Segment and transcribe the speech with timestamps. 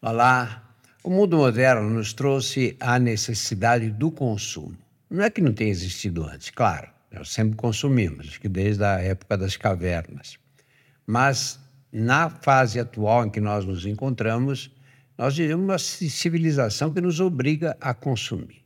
[0.00, 0.62] Olá.
[1.02, 4.78] O mundo moderno nos trouxe a necessidade do consumo.
[5.10, 9.36] Não é que não tenha existido antes, claro, nós sempre consumimos, que desde a época
[9.36, 10.38] das cavernas.
[11.04, 11.58] Mas
[11.90, 14.70] na fase atual em que nós nos encontramos,
[15.18, 18.62] nós vivemos uma civilização que nos obriga a consumir.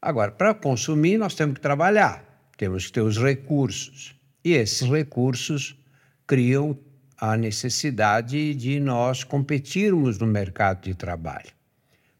[0.00, 2.24] Agora, para consumir, nós temos que trabalhar,
[2.56, 4.14] temos que ter os recursos.
[4.44, 5.76] E esses recursos
[6.24, 6.78] criam
[7.24, 11.52] a necessidade de nós competirmos no mercado de trabalho.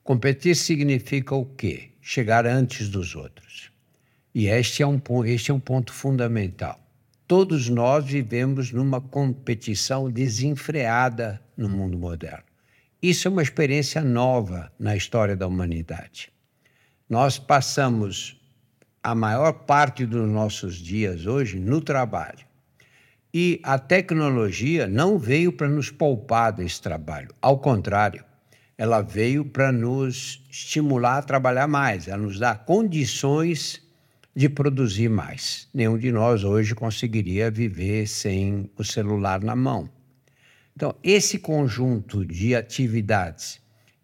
[0.04, 1.90] Competir significa o quê?
[2.00, 3.72] Chegar antes dos outros.
[4.32, 6.78] E este é um, este é um ponto fundamental.
[7.26, 12.44] Todos nós vivemos numa competição desenfreada no mundo moderno.
[13.02, 16.30] Isso é uma experiência nova na história da humanidade.
[17.10, 18.40] Nós passamos
[19.02, 22.51] a maior parte dos nossos dias hoje no trabalho.
[23.34, 28.24] E a tecnologia não veio para nos poupar desse trabalho, ao contrário,
[28.76, 33.80] ela veio para nos estimular a trabalhar mais, ela nos dá condições
[34.34, 35.68] de produzir mais.
[35.72, 39.88] Nenhum de nós hoje conseguiria viver sem o celular na mão.
[40.74, 43.60] Então, esse conjunto de atividades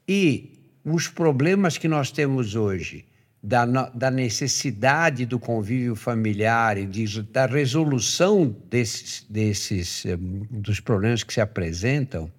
[0.07, 3.08] e os problemas que nós temos hoje
[3.43, 10.17] da, da necessidade do convívio familiar e de, da resolução desses, desses eh,
[10.51, 12.31] dos problemas que se apresentam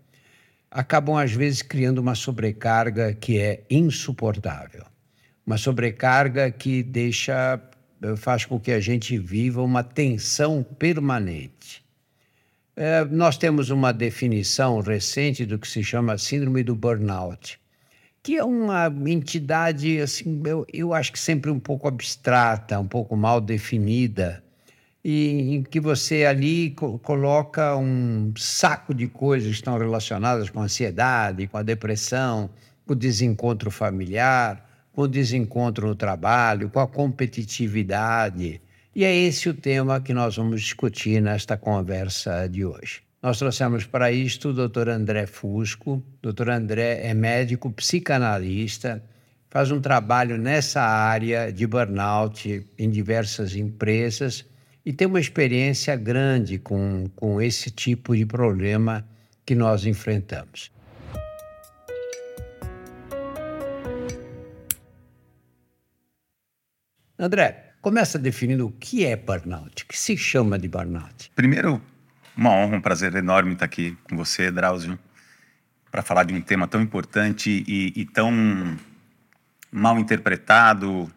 [0.70, 4.86] acabam às vezes criando uma sobrecarga que é insuportável,
[5.46, 7.60] uma sobrecarga que deixa
[8.18, 11.84] faz com que a gente viva uma tensão permanente.
[12.76, 17.60] É, nós temos uma definição recente do que se chama síndrome do burnout,
[18.22, 23.16] que é uma entidade, assim, eu, eu acho que sempre um pouco abstrata, um pouco
[23.16, 24.44] mal definida,
[25.04, 30.60] e em que você ali co coloca um saco de coisas que estão relacionadas com
[30.60, 32.50] a ansiedade, com a depressão,
[32.86, 38.62] com o desencontro familiar, com o desencontro no trabalho, com a competitividade.
[38.94, 43.09] E é esse o tema que nós vamos discutir nesta conversa de hoje.
[43.22, 44.88] Nós trouxemos para isto o Dr.
[44.88, 46.02] André Fusco.
[46.22, 46.52] Dr.
[46.52, 49.04] André é médico psicanalista,
[49.50, 54.46] faz um trabalho nessa área de burnout em diversas empresas
[54.86, 59.06] e tem uma experiência grande com, com esse tipo de problema
[59.46, 60.72] que nós enfrentamos.
[67.18, 71.30] André, começa definindo o que é burnout, o que se chama de burnout.
[71.36, 71.82] Primeiro,
[72.36, 74.98] uma honra, um prazer enorme estar aqui com você, Drauzio,
[75.92, 78.78] para falar de um tema tão importante e, e tão
[79.72, 81.12] mal interpretado,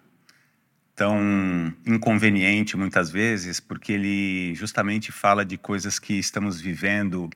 [0.95, 7.31] tão inconveniente muitas vezes, porque ele justamente fala de coisas que estamos vivendo,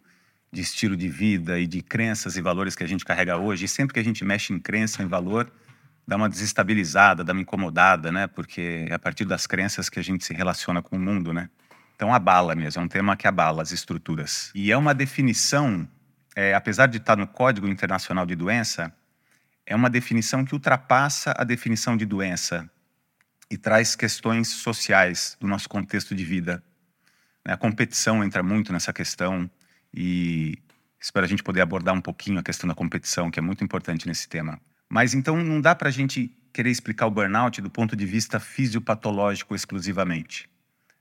[0.53, 3.65] de estilo de vida e de crenças e valores que a gente carrega hoje.
[3.65, 5.51] E sempre que a gente mexe em crença, em valor,
[6.07, 8.27] dá uma desestabilizada, dá uma incomodada, né?
[8.27, 11.51] Porque é a partir das crenças que a gente se relaciona com o mundo, né?
[11.97, 14.53] Então abala mesmo, é um tema que abala as estruturas.
[14.55, 15.89] E é uma definição,
[16.37, 18.95] é, apesar de estar no Código Internacional de Doença,
[19.65, 22.71] é uma definição que ultrapassa a definição de doença
[23.51, 26.63] e traz questões sociais do nosso contexto de vida.
[27.45, 29.51] A competição entra muito nessa questão
[29.93, 30.59] e
[31.01, 34.07] espero a gente poder abordar um pouquinho a questão da competição, que é muito importante
[34.07, 34.61] nesse tema.
[34.89, 38.39] Mas então não dá para a gente querer explicar o burnout do ponto de vista
[38.39, 40.49] fisiopatológico exclusivamente.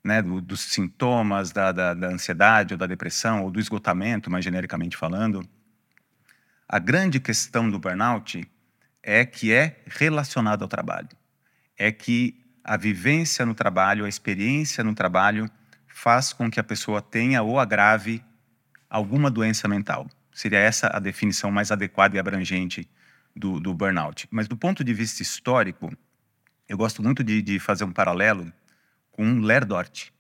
[0.06, 4.46] Né, do, dos sintomas da, da, da, ansiedade ou da depressão ou do esgotamento, mais
[4.46, 5.44] genericamente falando.
[6.70, 8.48] A grande questão do burnout
[9.02, 11.10] é que é relacionado ao trabalho.
[11.76, 15.50] É que a vivência no trabalho, a experiência no trabalho,
[15.88, 18.24] faz com que a pessoa tenha ou agrave
[18.88, 20.08] alguma doença mental.
[20.32, 22.88] Seria essa a definição mais adequada e abrangente
[23.36, 24.28] do, do burnout.
[24.30, 25.92] Mas do ponto de vista histórico,
[26.70, 28.54] eu gosto muito de, de fazer um paralelo
[29.16, 30.12] com Lerdort,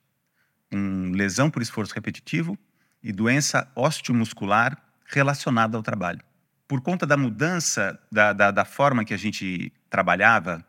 [0.71, 2.57] com lesão por esforço repetitivo
[3.03, 6.21] e doença osteomuscular relacionada ao trabalho.
[6.65, 10.65] Por conta da mudança da, da, da forma que a gente trabalhava,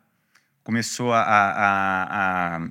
[0.65, 2.69] começou a, a, a,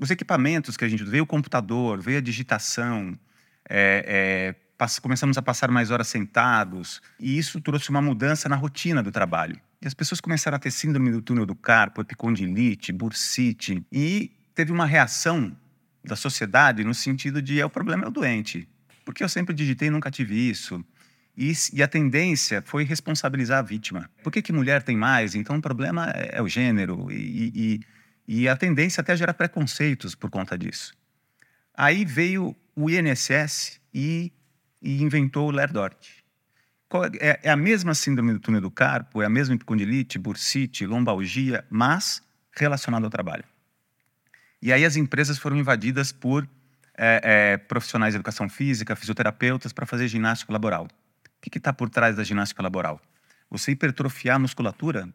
[0.00, 3.16] os equipamentos que a gente veio o computador, veio a digitação,
[3.70, 9.00] é, é, começamos a passar mais horas sentados, e isso trouxe uma mudança na rotina
[9.00, 9.58] do trabalho.
[9.80, 14.72] E as pessoas começaram a ter síndrome do túnel do carpo, epicondilite, bursite, e teve
[14.72, 15.56] uma reação
[16.04, 18.68] da sociedade no sentido de é o problema é o doente.
[19.04, 20.84] Porque eu sempre digitei e nunca tive isso.
[21.36, 24.10] E, e, a tendência foi responsabilizar a vítima.
[24.22, 25.34] Por que, que mulher tem mais?
[25.34, 27.10] Então o problema é, é o gênero.
[27.10, 27.80] E,
[28.28, 30.94] e, e, a tendência até gera preconceitos por conta disso.
[31.74, 34.30] Aí veio o INSS e
[34.82, 35.96] inventou o Lerdort.
[37.18, 41.64] é, é, a mesma síndrome do túnel do carpo, é a mesma epicondilite, bursite, lombalgia,
[41.70, 42.22] mas
[42.54, 43.44] relacionada ao trabalho.
[44.62, 46.48] E aí as empresas foram invadidas por
[46.96, 50.84] é, é, profissionais de educação física, fisioterapeutas, para fazer ginástica laboral.
[50.84, 53.00] O que está por trás da ginástica laboral?
[53.50, 55.12] Você hipertrofiar a musculatura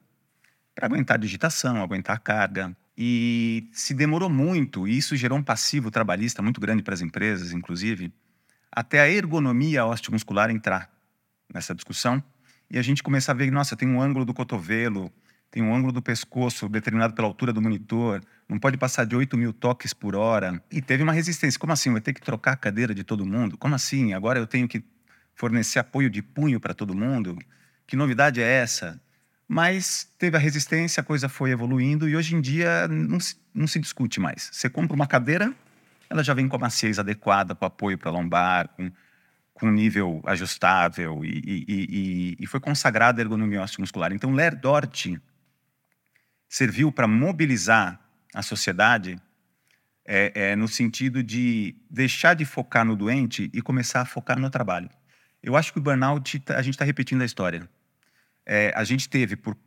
[0.76, 2.76] para aguentar a digitação, aguentar a carga.
[2.98, 7.54] E se demorou muito, e isso gerou um passivo trabalhista muito grande para as empresas,
[7.54, 8.12] inclusive,
[8.72, 10.92] até a ergonomia osteomuscular entrar
[11.54, 12.22] nessa discussão
[12.70, 15.12] e a gente começar a ver, nossa, tem um ângulo do cotovelo,
[15.50, 19.38] tem um ângulo do pescoço determinado pela altura do monitor, não pode passar de 8
[19.38, 20.62] mil toques por hora.
[20.72, 21.60] E teve uma resistência.
[21.60, 21.92] Como assim?
[21.92, 23.58] Vai ter que trocar a cadeira de todo mundo?
[23.58, 24.14] Como assim?
[24.14, 24.84] Agora eu tenho que
[25.36, 27.38] fornecer apoio de punho para todo mundo?
[27.86, 29.00] Que novidade é essa?
[29.48, 33.66] Mas teve a resistência, a coisa foi evoluindo e hoje em dia não se, não
[33.66, 34.50] se discute mais.
[34.52, 35.54] Você compra uma cadeira,
[36.10, 38.92] ela já vem com a maciez adequada, com apoio para lombar, com,
[39.54, 44.12] com nível ajustável e, e, e, e foi consagrada a ergonomia osteomuscular.
[44.12, 45.18] Então, Lerdort
[46.48, 48.00] serviu para mobilizar
[48.34, 49.20] a sociedade
[50.06, 54.50] é, é, no sentido de deixar de focar no doente e começar a focar no
[54.50, 54.90] trabalho.
[55.44, 57.70] Eu acho que o burnout, tá, a gente está repetindo a história.
[58.46, 59.58] É, a gente teve, por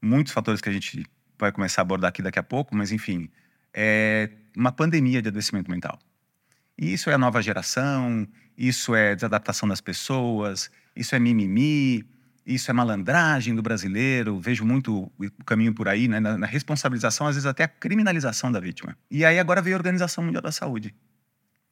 [0.00, 1.04] muitos fatores que a gente
[1.38, 3.30] vai começar a abordar aqui daqui a pouco, mas enfim,
[3.72, 5.98] é uma pandemia de adoecimento mental.
[6.76, 12.04] E isso é a nova geração, isso é desadaptação das pessoas, isso é mimimi,
[12.48, 17.26] isso é malandragem do brasileiro, vejo muito o caminho por aí, né, na, na, responsabilização,
[17.26, 18.96] às vezes até a criminalização da vítima.
[19.10, 20.94] E aí agora veio a Organização Mundial da Saúde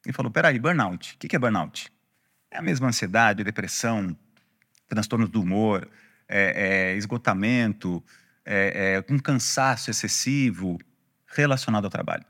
[0.06, 1.14] e falou: peraí, burnout.
[1.14, 1.90] O que, é burnout?
[2.50, 4.14] É a mesma ansiedade, depressão,
[4.87, 5.88] transtornos do humor,
[6.28, 8.05] é, é, esgotamento,
[8.44, 10.79] é, é, um cansaço excessivo
[11.26, 12.25] relacionado ao trabalho.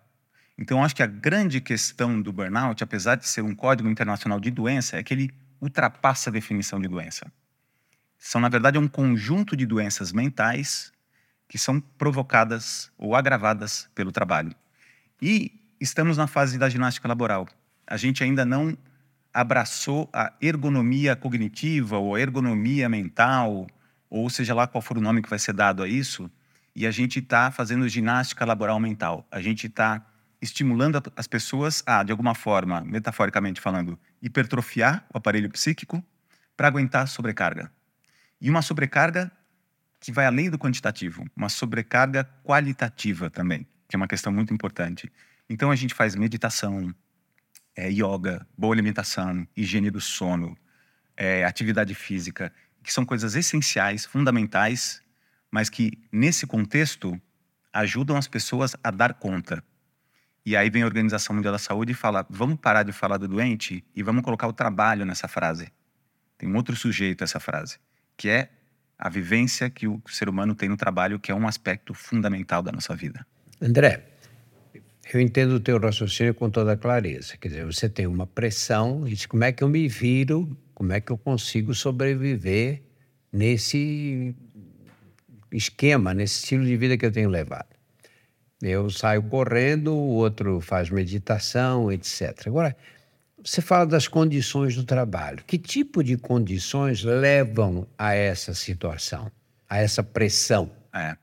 [0.57, 4.53] Então, acho que a grande questão do burnout, apesar de ser um código internacional de
[4.53, 7.27] doença, é que ele ultrapassa a definição de doença
[8.19, 10.93] são, na verdade, um conjunto de doenças mentais
[11.49, 14.55] que são provocadas ou agravadas pelo trabalho.
[15.21, 17.47] E estamos na fase da ginástica laboral.
[17.87, 18.77] A gente ainda não
[19.33, 23.67] abraçou a ergonomia cognitiva ou a ergonomia mental,
[24.09, 26.31] ou seja lá qual for o nome que vai ser dado a isso,
[26.75, 29.27] e a gente está fazendo ginástica laboral mental.
[29.31, 30.05] A gente está
[30.41, 36.03] estimulando as pessoas a, de alguma forma, metaforicamente falando, hipertrofiar o aparelho psíquico
[36.57, 37.71] para aguentar a sobrecarga.
[38.41, 39.31] E uma sobrecarga
[39.99, 45.11] que vai além do quantitativo, uma sobrecarga qualitativa também, que é uma questão muito importante.
[45.49, 46.95] Então a gente faz meditação,
[47.75, 50.57] é, yoga, boa alimentação, higiene do sono,
[51.17, 52.53] é, atividade física,
[52.83, 55.03] que são coisas essenciais, fundamentais,
[55.51, 57.21] mas que nesse contexto
[57.73, 59.65] ajudam as pessoas a dar conta.
[60.45, 63.27] E aí vem a Organização Mundial da Saúde e fala: vamos parar de falar do
[63.27, 65.73] doente e vamos colocar o trabalho nessa frase.
[66.39, 67.79] Tem um outro sujeito essa frase
[68.17, 68.49] que é
[68.99, 72.73] a vivência que o ser humano tem no trabalho, que é um aspecto fundamental da
[72.73, 73.27] nossa vida.
[73.61, 74.03] André,
[75.13, 77.37] eu entendo o teu raciocínio com toda clareza.
[77.37, 80.93] Quer dizer, você tem uma pressão e diz como é que eu me viro, como
[80.93, 82.83] é que eu consigo sobreviver
[83.33, 84.35] nesse
[85.53, 87.77] esquema, nesse estilo de vida que eu tenho levado.
[88.61, 92.47] Eu saio correndo, o outro faz meditação, etc.
[92.47, 92.75] Agora,
[93.47, 95.45] você fala das condições do trabalho.
[95.47, 99.31] Que tipo de condições levam a essa situação,
[99.71, 100.71] a essa pressão?
[100.93, 101.17] É.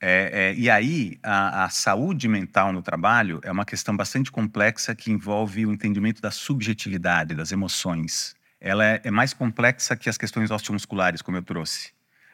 [0.00, 4.94] É, é, e aí, a, a, saúde mental no trabalho é uma questão bastante complexa
[4.94, 8.36] que envolve o entendimento da subjetividade, das emoções.
[8.60, 11.90] Ela é, é mais complexa que as questões osteomusculares, como eu trouxe.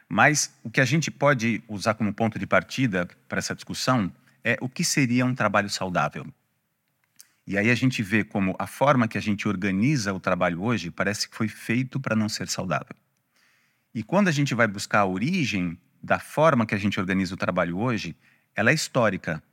[0.07, 4.57] Mas o que a gente pode usar como ponto de partida para essa discussão é
[4.61, 6.25] o que seria um trabalho saudável.
[7.47, 10.89] E aí a gente vê como a forma que a gente organiza o trabalho hoje
[10.89, 12.95] parece que foi feito para não ser saudável.
[13.93, 17.37] E quando a gente vai buscar a origem da forma que a gente organiza o
[17.37, 18.15] trabalho hoje,
[18.55, 19.43] ela é histórica.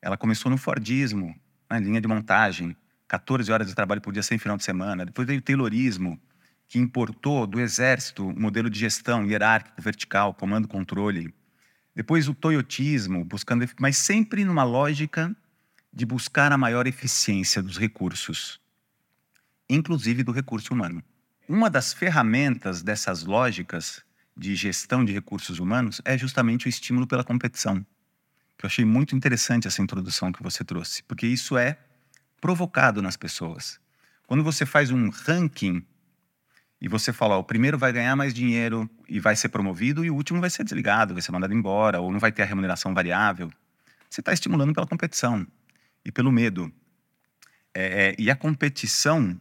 [0.00, 1.34] Ela começou no Fordismo,
[1.68, 5.04] na linha de montagem, 14 horas de trabalho por dia sem final de semana.
[5.04, 6.18] Depois veio o Taylorismo,
[6.66, 11.32] que importou do exército o modelo de gestão hierárquico, vertical, comando-controle.
[11.94, 15.34] Depois o toyotismo, buscando, mas sempre numa lógica
[15.94, 18.60] de buscar a maior eficiência dos recursos,
[19.70, 21.00] inclusive do recurso humano.
[21.48, 24.02] Uma das ferramentas dessas lógicas
[24.36, 27.86] de gestão de recursos humanos é justamente o estímulo pela competição.
[28.58, 31.78] Que eu achei muito interessante essa introdução que você trouxe, porque isso é
[32.40, 33.78] provocado nas pessoas.
[34.26, 35.80] Quando você faz um ranking
[36.80, 40.14] e você fala, o primeiro vai ganhar mais dinheiro e vai ser promovido e o
[40.14, 43.52] último vai ser desligado, vai ser mandado embora ou não vai ter a remuneração variável,
[44.10, 45.46] você está estimulando pela competição
[46.04, 46.72] e pelo medo.
[47.74, 49.40] É, é, e a competição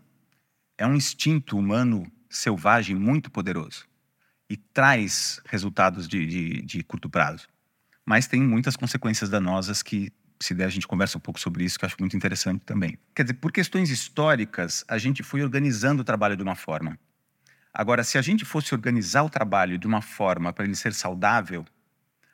[0.77, 3.86] é um instinto humano selvagem, muito poderoso
[4.50, 7.48] e traz resultados de, de, de curto prazo.
[8.05, 11.79] Mas tem muitas consequências danosas que, se der, a gente conversa um pouco sobre isso,
[11.79, 12.98] que eu acho muito interessante também.
[13.15, 17.00] Quer dizer, por questões históricas, a gente foi organizando o trabalho de uma forma.
[17.74, 21.65] Agora, se a gente fosse organizar o trabalho de uma forma para ele ser saudável,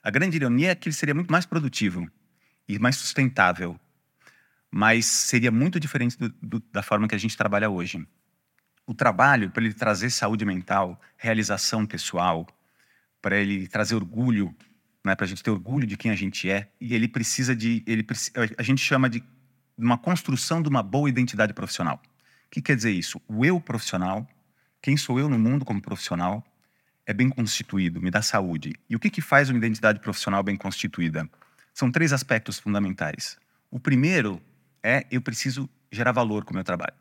[0.04, 2.10] a grande ironia é que ele seria muito mais produtivo
[2.68, 3.80] e mais sustentável,
[4.72, 8.06] mas seria muito diferente do, do, da forma que a gente trabalha hoje.
[8.86, 12.48] O trabalho, para ele trazer saúde mental, realização pessoal,
[13.22, 14.56] para ele trazer orgulho,
[15.04, 17.84] né, para a gente ter orgulho de quem a gente é, e ele precisa de,
[17.86, 18.06] ele
[18.58, 19.24] a gente chama de
[19.78, 22.02] uma construção de uma boa identidade profissional.
[22.48, 23.22] O que quer dizer isso?
[23.28, 24.28] O eu profissional,
[24.82, 26.44] quem sou eu no mundo como profissional,
[27.06, 28.74] é bem constituído, me dá saúde.
[28.90, 31.30] E o que, que faz uma identidade profissional bem constituída?
[31.74, 33.38] São três aspectos fundamentais.
[33.72, 34.42] O primeiro
[34.84, 36.94] é eu preciso gerar valor com o meu trabalho.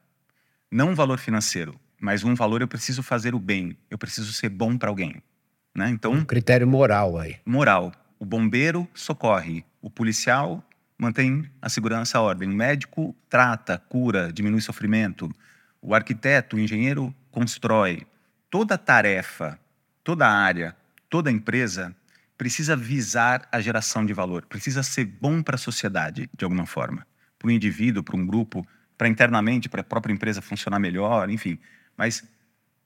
[0.70, 4.48] Não um valor financeiro, mas um valor eu preciso fazer o bem, eu preciso ser
[4.48, 5.22] bom para alguém.
[5.74, 5.90] Né?
[5.90, 7.36] Então, um critério moral aí.
[7.44, 7.92] Moral.
[8.18, 10.64] O bombeiro socorre, o policial
[10.98, 15.30] mantém a segurança a ordem, o médico trata, cura, diminui sofrimento,
[15.80, 18.04] o arquiteto, o engenheiro constrói.
[18.50, 19.58] Toda tarefa
[20.08, 20.74] toda área,
[21.10, 21.94] toda empresa
[22.38, 27.06] precisa visar a geração de valor, precisa ser bom para a sociedade, de alguma forma.
[27.38, 28.66] Para o indivíduo, para um grupo,
[28.96, 31.58] para internamente, para a própria empresa funcionar melhor, enfim.
[31.96, 32.24] Mas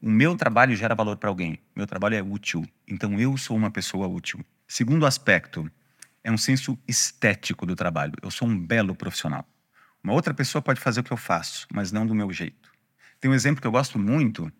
[0.00, 3.70] o meu trabalho gera valor para alguém, meu trabalho é útil, então eu sou uma
[3.70, 4.44] pessoa útil.
[4.66, 5.70] Segundo aspecto,
[6.24, 8.14] é um senso estético do trabalho.
[8.22, 9.46] Eu sou um belo profissional.
[10.02, 12.70] Uma outra pessoa pode fazer o que eu faço, mas não do meu jeito.
[13.20, 14.52] Tem um exemplo que eu gosto muito,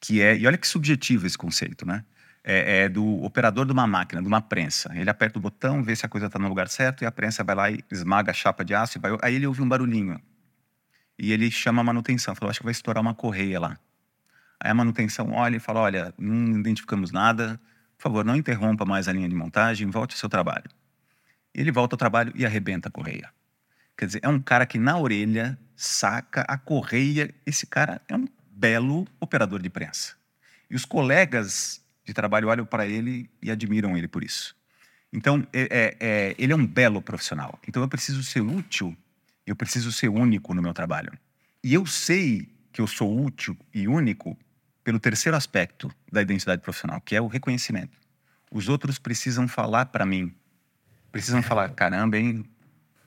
[0.00, 2.04] que é, e olha que subjetivo esse conceito, né?
[2.48, 4.92] É, é, do operador de uma máquina, de uma prensa.
[4.94, 7.42] Ele aperta o botão, vê se a coisa está no lugar certo e a prensa
[7.42, 9.00] vai lá e esmaga a chapa de aço.
[9.00, 10.20] Vai, aí ele ouve um barulhinho
[11.18, 12.36] e ele chama a manutenção.
[12.36, 13.76] Falou, acho que vai estourar uma correia lá.
[14.60, 17.60] Aí a manutenção olha e fala, olha, não identificamos nada.
[17.96, 20.70] Por favor, não interrompa mais a linha de montagem, volte ao seu trabalho.
[21.54, 23.30] Ele volta ao trabalho e arrebenta a correia.
[23.96, 27.34] Quer dizer, é um cara que na orelha saca a correia.
[27.46, 30.14] Esse cara é um belo operador de prensa.
[30.70, 34.54] E os colegas de trabalho olham para ele e admiram ele por isso.
[35.12, 37.58] Então, é, é, é, ele é um belo profissional.
[37.66, 38.96] Então, eu preciso ser útil,
[39.46, 41.12] eu preciso ser único no meu trabalho.
[41.62, 44.38] E eu sei que eu sou útil e único
[44.84, 47.98] pelo terceiro aspecto da identidade profissional, que é o reconhecimento.
[48.52, 50.32] Os outros precisam falar para mim,
[51.10, 52.44] precisam falar: caramba, hein?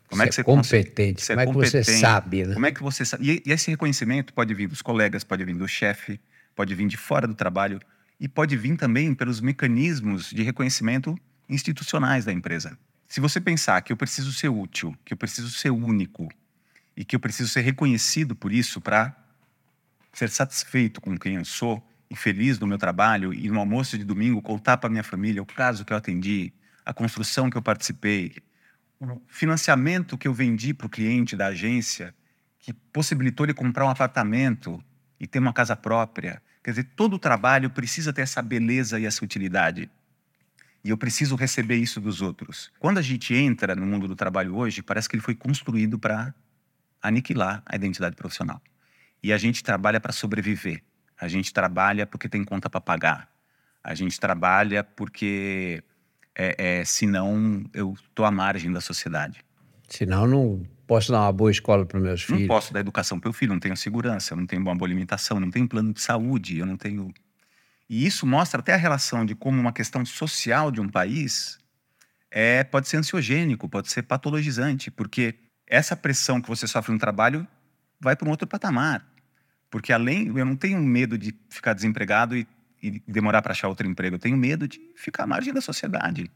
[0.10, 1.26] Como é que você competente?
[1.26, 2.54] Como é que você sabe, né?
[2.54, 3.32] Como é que você sabe?
[3.32, 6.20] E, e esse reconhecimento pode vir dos colegas, pode vir do chefe,
[6.56, 7.80] pode vir de fora do trabalho
[8.20, 12.78] e pode vir também pelos mecanismos de reconhecimento institucionais da empresa.
[13.08, 16.30] Se você pensar que eu preciso ser útil, que eu preciso ser único
[16.96, 19.16] e que eu preciso ser reconhecido por isso para
[20.14, 24.04] ser satisfeito com quem eu sou e feliz no meu trabalho e no almoço de
[24.04, 26.52] domingo contar para minha família o caso que eu atendi,
[26.86, 28.36] a construção que eu participei,
[29.00, 32.14] o financiamento que eu vendi para o cliente da agência,
[32.60, 34.84] que possibilitou ele comprar um apartamento
[35.20, 36.42] e ter uma casa própria.
[36.64, 39.90] Quer dizer, todo o trabalho precisa ter essa beleza e essa utilidade.
[40.84, 42.72] E eu preciso receber isso dos outros.
[42.80, 46.34] Quando a gente entra no mundo do trabalho hoje, parece que ele foi construído para
[47.02, 48.62] aniquilar a identidade profissional.
[49.22, 50.82] E a gente trabalha para sobreviver.
[51.20, 53.30] A gente trabalha porque tem conta para pagar.
[53.84, 55.84] A gente trabalha porque
[56.36, 59.44] é, é, senão eu estou à margem da sociedade.
[59.88, 62.42] Senão não posso dar uma boa escola para meus filhos.
[62.42, 65.40] Não posso dar educação para o filho, não tenho segurança, não tenho uma boa alimentação,
[65.40, 67.14] não tenho plano de saúde, eu não tenho...
[67.90, 71.58] E isso mostra até a relação de como uma questão social de um país
[72.30, 77.48] é, pode ser ansiogênico, pode ser patologizante, porque essa pressão que você sofre no trabalho
[78.00, 79.08] vai para um outro patamar.
[79.70, 82.48] Porque além, eu não tenho medo de ficar desempregado e
[82.82, 84.16] e demorar para achar outro emprego.
[84.16, 86.32] Eu tenho medo de ficar à margem da sociedade.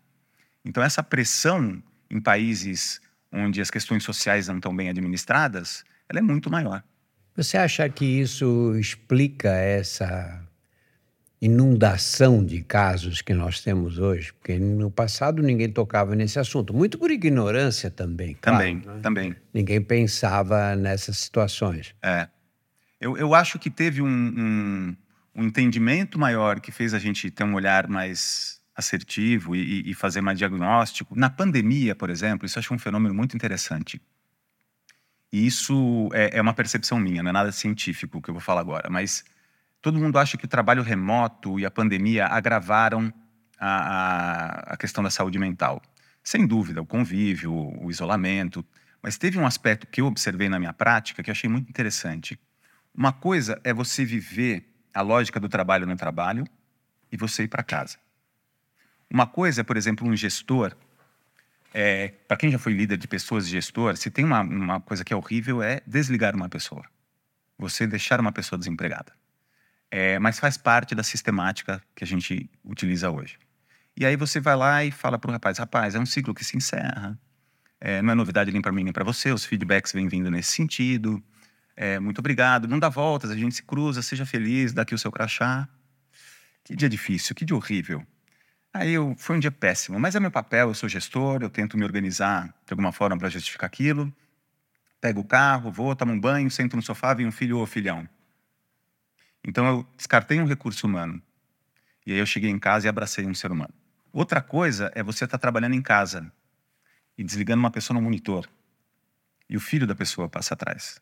[0.63, 3.01] Então, essa pressão em países
[3.33, 6.83] onde as questões sociais não estão bem administradas, ela é muito maior.
[7.35, 10.41] Você acha que isso explica essa
[11.41, 14.31] inundação de casos que nós temos hoje?
[14.33, 18.35] Porque no passado ninguém tocava nesse assunto, muito por ignorância também.
[18.35, 19.01] Também, claro, né?
[19.01, 19.35] também.
[19.53, 21.95] Ninguém pensava nessas situações.
[22.03, 22.27] É.
[23.01, 24.95] Eu, eu acho que teve um, um
[25.35, 30.21] um entendimento maior que fez a gente ter um olhar mais assertivo e, e fazer
[30.21, 31.15] mais diagnóstico.
[31.15, 34.01] Na pandemia, por exemplo, isso eu acho um fenômeno muito interessante.
[35.31, 38.61] E isso é, é, uma percepção minha, não é nada científico que eu vou falar
[38.61, 39.23] agora, mas
[39.81, 43.11] todo mundo acha que o trabalho remoto e a pandemia agravaram
[43.59, 45.81] a, a, a questão da saúde mental.
[46.23, 48.65] Sem dúvida, o convívio, o isolamento.
[49.01, 52.39] Mas teve um aspecto que eu observei na minha prática que eu achei muito interessante.
[52.95, 56.45] Uma coisa é você viver a lógica do trabalho no trabalho
[57.11, 57.97] e você ir para casa.
[59.13, 60.75] Uma coisa é, por exemplo, um gestor.
[61.71, 65.13] É, para quem já foi líder de pessoas, gestor, se tem uma, uma coisa que
[65.13, 66.83] é horrível é desligar uma pessoa.
[67.59, 69.13] Você deixar uma pessoa desempregada.
[69.91, 73.37] É, mas faz parte da sistemática que a gente utiliza hoje.
[73.95, 76.43] E aí você vai lá e fala para o rapaz: rapaz, é um ciclo que
[76.43, 77.15] se encerra.
[77.79, 79.31] É, não é novidade nem para mim nem para você.
[79.31, 81.23] Os feedbacks vêm vindo nesse sentido.
[81.75, 82.67] É, muito obrigado.
[82.67, 84.01] Não dá voltas, a gente se cruza.
[84.01, 85.69] Seja feliz, dá aqui o seu crachá.
[86.63, 88.03] Que dia difícil, que dia horrível.
[88.73, 91.77] Aí eu, foi um dia péssimo, mas é meu papel, eu sou gestor, eu tento
[91.77, 94.11] me organizar de alguma forma para justificar aquilo.
[94.99, 98.09] Pego o carro, vou, tomo um banho, sento no sofá, vem um filho ou filhão.
[99.43, 101.21] Então eu descartei um recurso humano.
[102.05, 103.73] E aí eu cheguei em casa e abracei um ser humano.
[104.11, 106.31] Outra coisa é você estar tá trabalhando em casa
[107.15, 108.49] e desligando uma pessoa no monitor
[109.47, 110.99] e o filho da pessoa passa atrás.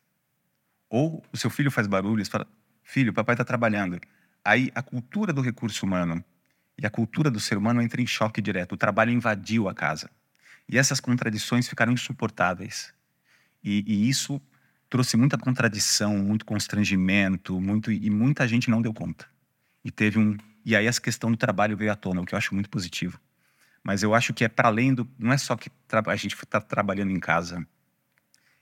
[0.90, 2.46] Ou o seu filho faz barulho e fala:
[2.84, 3.98] Filho, papai está trabalhando.
[4.44, 6.22] Aí a cultura do recurso humano
[6.82, 8.74] e a cultura do ser humano entra em choque direto.
[8.74, 10.10] O trabalho invadiu a casa.
[10.68, 12.94] E essas contradições ficaram insuportáveis.
[13.64, 14.42] E, e isso
[14.90, 19.28] trouxe muita contradição, muito constrangimento, muito e muita gente não deu conta.
[19.86, 22.38] E teve um e aí essa questão do trabalho veio à tona, o que eu
[22.38, 23.20] acho muito positivo.
[23.84, 25.10] Mas eu acho que é para além do.
[25.18, 27.66] Não é só que a gente está trabalhando em casa.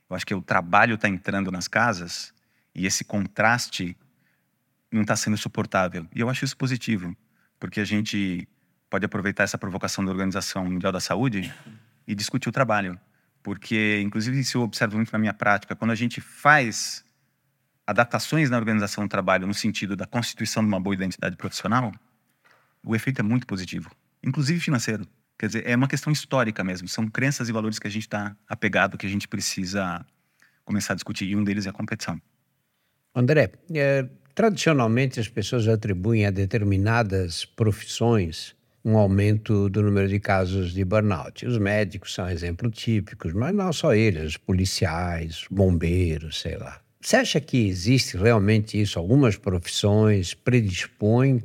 [0.08, 2.32] Eu acho que o trabalho está entrando nas casas
[2.74, 3.96] e esse contraste
[4.90, 6.06] não está sendo suportável.
[6.14, 7.14] E eu acho isso positivo,
[7.60, 8.48] porque a gente
[8.88, 11.54] pode aproveitar essa provocação da Organização Mundial da Saúde
[12.06, 12.98] e discutir o trabalho.
[13.42, 17.04] Porque, inclusive, isso eu observo muito na minha prática, quando a gente faz
[17.86, 21.92] adaptações na organização do trabalho no sentido da constituição de uma boa identidade profissional,
[22.84, 23.90] o efeito é muito positivo,
[24.22, 25.06] inclusive financeiro.
[25.38, 26.86] Quer dizer, é uma questão histórica mesmo.
[26.88, 30.04] São crenças e valores que a gente está apegado, que a gente precisa
[30.64, 31.26] começar a discutir.
[31.26, 32.20] E um deles é a competição.
[33.14, 40.72] André, é, tradicionalmente as pessoas atribuem a determinadas profissões um aumento do número de casos
[40.72, 41.46] de burnout.
[41.46, 46.80] Os médicos são exemplos típicos, mas não só eles, os policiais, bombeiros, sei lá.
[47.00, 48.98] Você acha que existe realmente isso?
[48.98, 51.42] Algumas profissões predispõem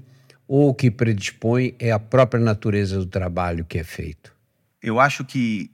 [0.48, 4.34] ou o que predispõe é a própria natureza do trabalho que é feito?
[4.82, 5.72] Eu acho que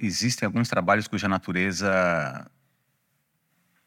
[0.00, 2.50] existem alguns trabalhos cuja natureza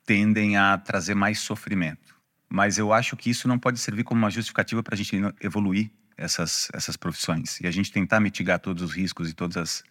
[0.05, 2.08] tendem a trazer mais sofrimento.
[2.49, 5.91] Mas eu acho que isso não pode servir como uma justificativa para a gente evoluir
[6.17, 9.83] essas, essas profissões e a gente tentar mitigar todos os riscos e todas as,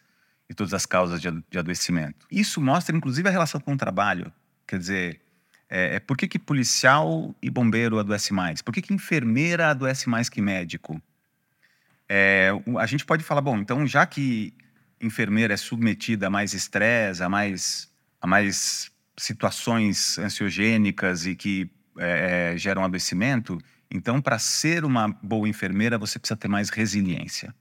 [0.51, 2.27] e todas as causas de, de adoecimento.
[2.31, 4.33] Isso mostra, inclusive, a relação com o trabalho.
[4.67, 5.21] Quer dizer,
[5.71, 8.61] é, é, por que, que policial e bombeiro adoece mais?
[8.61, 11.01] Por que, que enfermeira adoece mais que médico?
[12.09, 14.55] É, a gente pode falar, bom, então já que
[15.01, 17.89] enfermeira é submetida a mais estresse, a mais,
[18.21, 23.59] a mais situações ansiogênicas e que é, é geram adoecimento,
[23.91, 27.55] então para ser uma boa enfermeira você precisa ter mais resiliência.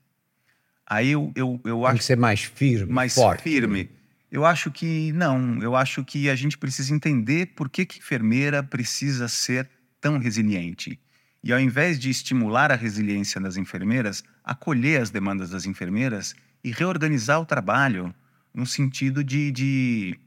[0.86, 1.92] Aí eu, eu, eu acho.
[1.92, 2.92] Tem que ser mais firme.
[2.92, 3.42] Mais forte.
[3.42, 3.90] firme.
[4.30, 5.62] Eu acho que não.
[5.62, 9.68] Eu acho que a gente precisa entender por que, que enfermeira precisa ser
[10.00, 10.98] tão resiliente.
[11.42, 16.70] E ao invés de estimular a resiliência das enfermeiras, acolher as demandas das enfermeiras e
[16.70, 18.14] reorganizar o trabalho
[18.52, 20.18] no sentido de, de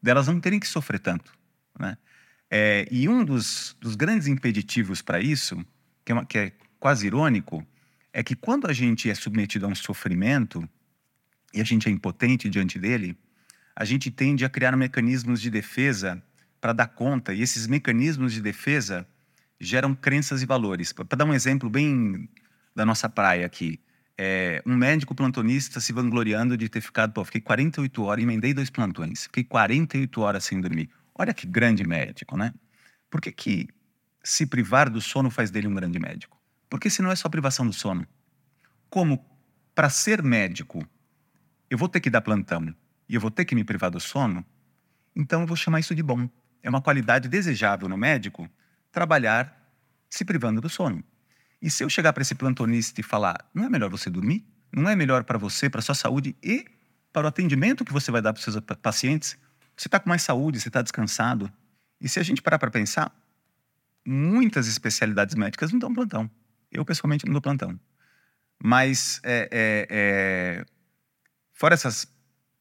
[0.00, 1.32] delas não terem que sofrer tanto.
[1.78, 1.96] Né?
[2.54, 5.64] É, e um dos, dos grandes impeditivos para isso,
[6.04, 7.66] que é, uma, que é quase irônico,
[8.12, 10.68] é que quando a gente é submetido a um sofrimento
[11.54, 13.16] e a gente é impotente diante dele,
[13.74, 16.22] a gente tende a criar mecanismos de defesa
[16.60, 19.08] para dar conta, e esses mecanismos de defesa
[19.58, 20.92] geram crenças e valores.
[20.92, 22.28] Para dar um exemplo bem
[22.76, 23.80] da nossa praia aqui,
[24.18, 28.68] é, um médico plantonista se vangloriando de ter ficado, pô, fiquei 48 horas, emendei dois
[28.68, 30.90] plantões, fiquei 48 horas sem dormir.
[31.14, 32.52] Olha que grande médico, né?
[33.10, 33.68] Por que, que
[34.22, 36.40] se privar do sono faz dele um grande médico?
[36.70, 38.06] Porque se não é só privação do sono.
[38.88, 39.24] Como
[39.74, 40.86] para ser médico,
[41.68, 42.74] eu vou ter que dar plantão,
[43.08, 44.44] e eu vou ter que me privar do sono,
[45.14, 46.28] então eu vou chamar isso de bom.
[46.62, 48.48] É uma qualidade desejável no médico
[48.90, 49.58] trabalhar
[50.08, 51.02] se privando do sono.
[51.60, 54.46] E se eu chegar para esse plantonista e falar, não é melhor você dormir?
[54.72, 56.64] Não é melhor para você, para sua saúde e
[57.12, 59.38] para o atendimento que você vai dar para os seus pacientes?
[59.82, 61.52] Você está com mais saúde, você está descansado.
[62.00, 63.12] E se a gente parar para pensar,
[64.06, 66.30] muitas especialidades médicas não dão plantão.
[66.70, 67.78] Eu, pessoalmente, não dou plantão.
[68.62, 70.64] Mas, é, é, é,
[71.52, 72.06] fora essas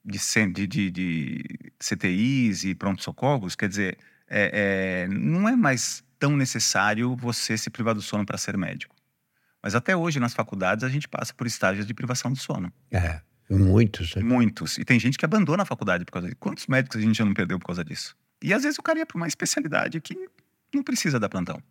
[0.04, 0.18] de,
[0.66, 1.46] de, de
[1.78, 7.94] CTIs e pronto-socorros, quer dizer, é, é, não é mais tão necessário você se privar
[7.94, 8.96] do sono para ser médico.
[9.62, 12.74] Mas até hoje, nas faculdades, a gente passa por estágios de privação do sono.
[12.90, 13.22] É,
[13.58, 14.16] muitos.
[14.16, 14.24] Né?
[14.24, 14.78] Muitos.
[14.78, 16.38] E tem gente que abandona a faculdade por causa disso.
[16.40, 18.16] Quantos médicos a gente já não perdeu por causa disso?
[18.42, 20.16] E às vezes o cara ia para uma especialidade que
[20.74, 21.62] não precisa dar plantão.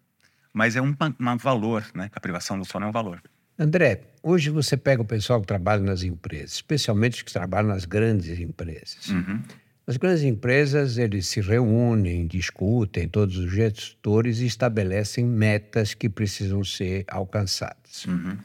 [0.53, 2.11] mas é um, um valor, né?
[2.15, 3.23] A privação do sono é um valor.
[3.59, 7.85] André, hoje você pega o pessoal que trabalha nas empresas, especialmente os que trabalham nas
[7.85, 9.09] grandes empresas.
[9.09, 9.43] Uhum.
[9.87, 16.65] As grandes empresas, eles se reúnem, discutem todos os gestores e estabelecem metas que precisam
[16.65, 18.07] ser alcançadas.
[18.07, 18.39] Uhum.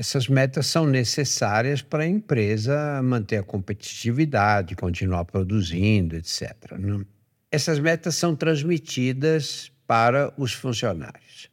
[0.00, 6.54] Essas metas são necessárias para a empresa manter a competitividade, continuar produzindo, etc.
[6.78, 7.04] Né?
[7.52, 11.50] Essas metas são transmitidas para os funcionários.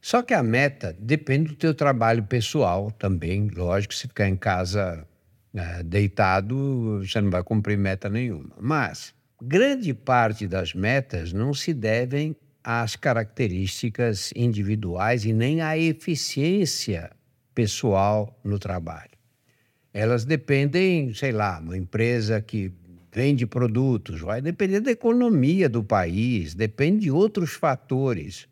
[0.00, 3.46] Só que a meta depende do teu trabalho pessoal também.
[3.46, 5.06] Lógico, se ficar em casa
[5.52, 8.50] né, deitado, você não vai cumprir meta nenhuma.
[8.60, 17.12] Mas grande parte das metas não se devem às características individuais e nem à eficiência
[17.54, 19.10] pessoal no trabalho.
[19.92, 22.72] Elas dependem, sei lá, uma empresa que
[23.12, 28.48] vende produtos, vai depender da economia do país, depende de outros fatores.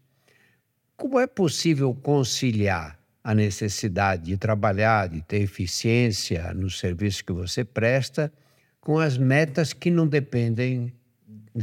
[0.96, 7.64] Como é possível conciliar a necessidade de trabalhar, de ter eficiência no serviço que você
[7.64, 8.32] presta,
[8.80, 10.92] com as metas que não dependem,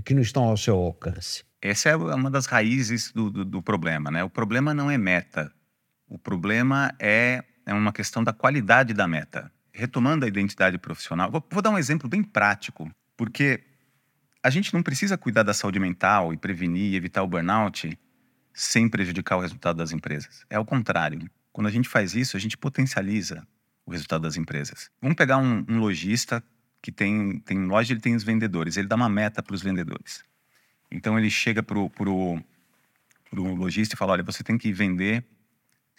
[0.04, 1.44] que não estão ao seu alcance?
[1.62, 4.24] Essa é uma das raízes do, do, do problema, né?
[4.24, 5.52] O problema não é meta.
[6.10, 9.52] O problema é, é uma questão da qualidade da meta.
[9.72, 13.64] Retomando a identidade profissional, vou, vou dar um exemplo bem prático, porque
[14.42, 17.98] a gente não precisa cuidar da saúde mental e prevenir e evitar o burnout
[18.52, 20.44] sem prejudicar o resultado das empresas.
[20.50, 21.30] É o contrário.
[21.54, 23.48] Quando a gente faz isso, a gente potencializa
[23.86, 24.90] o resultado das empresas.
[25.00, 26.44] Vamos pegar um, um lojista
[26.82, 30.24] que tem, tem loja, ele tem os vendedores, ele dá uma meta para os vendedores.
[30.90, 32.42] Então ele chega para o
[33.32, 35.24] lojista e fala: olha, você tem que vender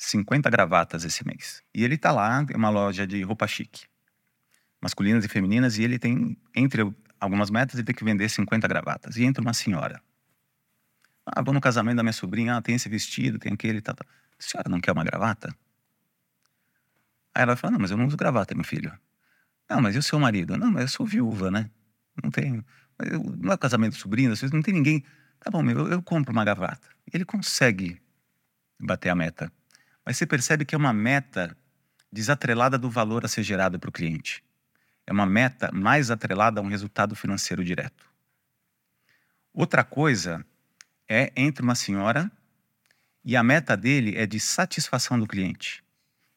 [0.01, 1.63] 50 gravatas esse mês.
[1.75, 3.85] E ele está lá, é uma loja de roupa chique,
[4.81, 9.17] masculinas e femininas, e ele tem, entre algumas metas, ele tem que vender 50 gravatas.
[9.17, 10.03] E entra uma senhora.
[11.27, 14.05] Ah, vou no casamento da minha sobrinha, ah, tem esse vestido, tem aquele, tá, tá.
[14.39, 15.55] A senhora não quer uma gravata?
[17.35, 18.91] Aí ela fala, não, mas eu não uso gravata, meu filho.
[19.69, 20.57] Não, mas e o seu marido?
[20.57, 21.71] Não, mas eu sou viúva, né?
[22.23, 22.65] Não tenho.
[22.99, 25.05] Eu, não é casamento de vezes não tem ninguém.
[25.39, 26.89] Tá bom, meu, eu, eu compro uma gravata.
[27.13, 28.01] Ele consegue
[28.81, 29.53] bater a meta.
[30.05, 31.57] Mas você percebe que é uma meta
[32.13, 34.43] desatrelada do valor a ser gerado para o cliente.
[35.07, 38.09] É uma meta mais atrelada a um resultado financeiro direto.
[39.53, 40.45] Outra coisa
[41.09, 42.31] é entre uma senhora
[43.25, 45.83] e a meta dele é de satisfação do cliente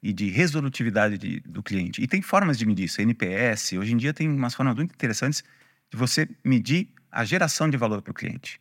[0.01, 2.01] e de resolutividade de, do cliente.
[2.01, 3.73] E tem formas de medir isso, NPS.
[3.73, 5.43] Hoje em dia tem umas formas muito interessantes
[5.89, 8.59] de você medir a geração de valor para o cliente.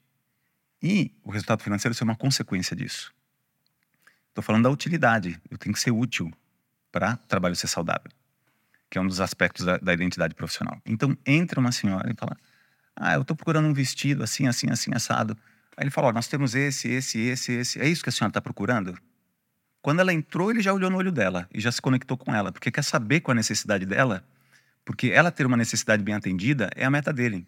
[0.83, 3.13] E o resultado financeiro é uma consequência disso.
[4.33, 5.39] Estou falando da utilidade.
[5.51, 6.33] Eu tenho que ser útil
[6.91, 8.11] para o trabalho ser saudável,
[8.91, 10.81] que é um dos aspectos da, da identidade profissional.
[10.87, 12.35] Então, entra uma senhora e fala:
[12.97, 15.37] Ah, eu estou procurando um vestido assim, assim, assim, assado.
[15.77, 17.79] Aí ele falou: Nós temos esse, esse, esse, esse.
[17.79, 18.99] É isso que a senhora está procurando?
[19.83, 22.51] Quando ela entrou, ele já olhou no olho dela e já se conectou com ela,
[22.51, 24.25] porque quer saber qual a necessidade dela,
[24.83, 27.47] porque ela ter uma necessidade bem atendida é a meta dele.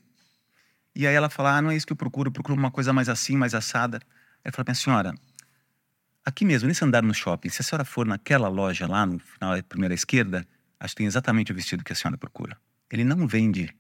[0.95, 2.93] E aí ela fala: Ah, não é isso que eu procuro, eu procuro uma coisa
[2.93, 4.01] mais assim, mais assada.
[4.45, 5.15] Ele fala: Minha senhora,
[6.25, 9.57] aqui mesmo, nesse andar no shopping, se a senhora for naquela loja lá no final
[9.57, 10.47] da primeira esquerda,
[10.81, 12.57] acho que tem exatamente o vestido que a senhora procura.
[12.91, 13.75] Ele não vende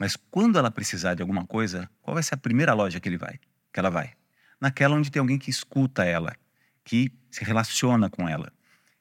[0.00, 3.18] mas quando ela precisar de alguma coisa, qual vai ser a primeira loja que ele
[3.18, 3.38] vai?
[3.70, 4.14] Que ela vai?
[4.58, 6.34] Naquela onde tem alguém que escuta ela,
[6.82, 8.50] que se relaciona com ela.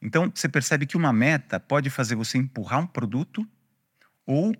[0.01, 3.47] Então, você percebe que uma meta pode fazer você empurrar um produto
[4.25, 4.53] ou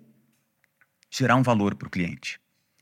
[1.10, 2.40] gerar um valor para o cliente.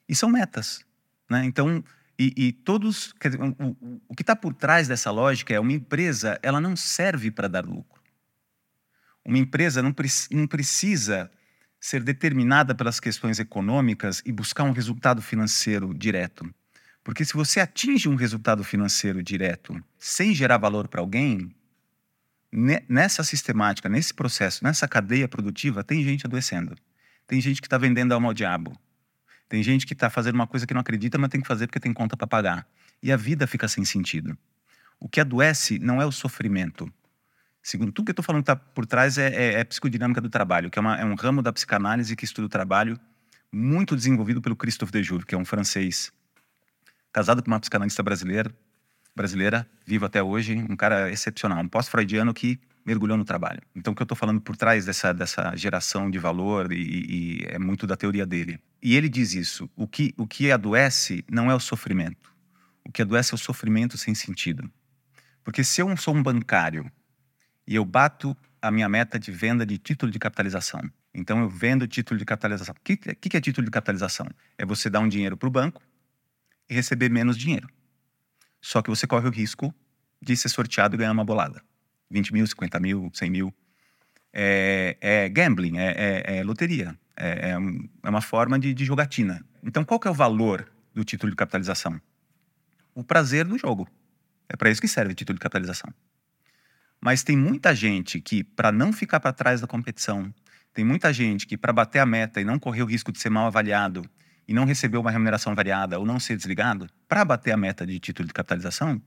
[0.08, 0.84] E são metas.
[1.28, 1.44] Né?
[1.44, 1.82] Então,
[2.18, 3.14] e, e todos.
[3.22, 3.76] Dizer, o,
[4.08, 7.64] o, que está por trás dessa lógica é uma empresa, ela não serve para dar
[7.64, 8.02] lucro.
[9.24, 11.30] Uma empresa não, pre, não precisa
[11.80, 16.52] ser determinada pelas questões econômicas e buscar um resultado financeiro direto.
[17.04, 21.54] Porque se você atinge um resultado financeiro direto sem gerar valor para alguém,
[22.88, 26.74] nessa sistemática, nesse processo, nessa cadeia produtiva, tem gente adoecendo.
[27.26, 28.78] Tem gente que está vendendo alma ao diabo.
[29.48, 31.80] Tem gente que está fazendo uma coisa que não acredita, mas tem que fazer porque
[31.80, 32.66] tem conta para pagar.
[33.02, 34.36] E a vida fica sem sentido.
[35.00, 36.92] O que adoece não é o sofrimento,
[37.68, 40.30] Segundo tudo que eu estou falando que está por trás é, é, é, psicodinâmica do
[40.30, 42.98] trabalho, que é, uma, é, um ramo da psicanálise que estuda o trabalho
[43.52, 46.10] muito desenvolvido pelo Christophe Dejour, que é um francês
[47.12, 48.50] casado com uma psicanalista brasileira,
[49.18, 53.60] brasileira, vivo até hoje, um cara excepcional, um pós-freudiano que mergulhou no trabalho.
[53.74, 57.44] Então, o que eu estou falando por trás dessa, dessa geração de valor e, e,
[57.48, 58.60] é muito da teoria dele.
[58.80, 62.32] E ele diz isso: o que, o que adoece não é o sofrimento.
[62.86, 64.70] O que adoece é o sofrimento sem sentido.
[65.44, 66.90] Porque se eu sou um bancário
[67.66, 70.80] e eu bato a minha meta de venda de título de capitalização.
[71.12, 72.74] Então eu vendo título de capitalização.
[72.78, 74.26] O que, que, é título de capitalização?
[74.56, 75.82] É você dar um dinheiro para o banco
[76.70, 77.68] e receber menos dinheiro.
[78.60, 79.74] Só que você corre o risco
[80.20, 81.62] de ser sorteado e ganhar uma bolada.
[82.10, 83.54] 20 mil, 50 mil, 100 mil.
[84.32, 86.98] É, é gambling, é, é, é loteria.
[87.16, 89.44] É, é, é, uma forma de, de jogatina.
[89.62, 92.00] Então, qual que é o valor do título de capitalização?
[92.94, 93.88] O prazer do jogo.
[94.48, 95.92] É para isso que serve o título de capitalização.
[97.00, 100.32] Mas tem muita gente que, para não ficar para trás da competição,
[100.72, 103.30] tem muita gente que, para bater a meta e não correr o risco de ser
[103.30, 104.08] mal avaliado
[104.48, 108.00] e não receber uma remuneração variada ou não ser desligado, para bater a meta de
[108.00, 109.00] título de capitalização,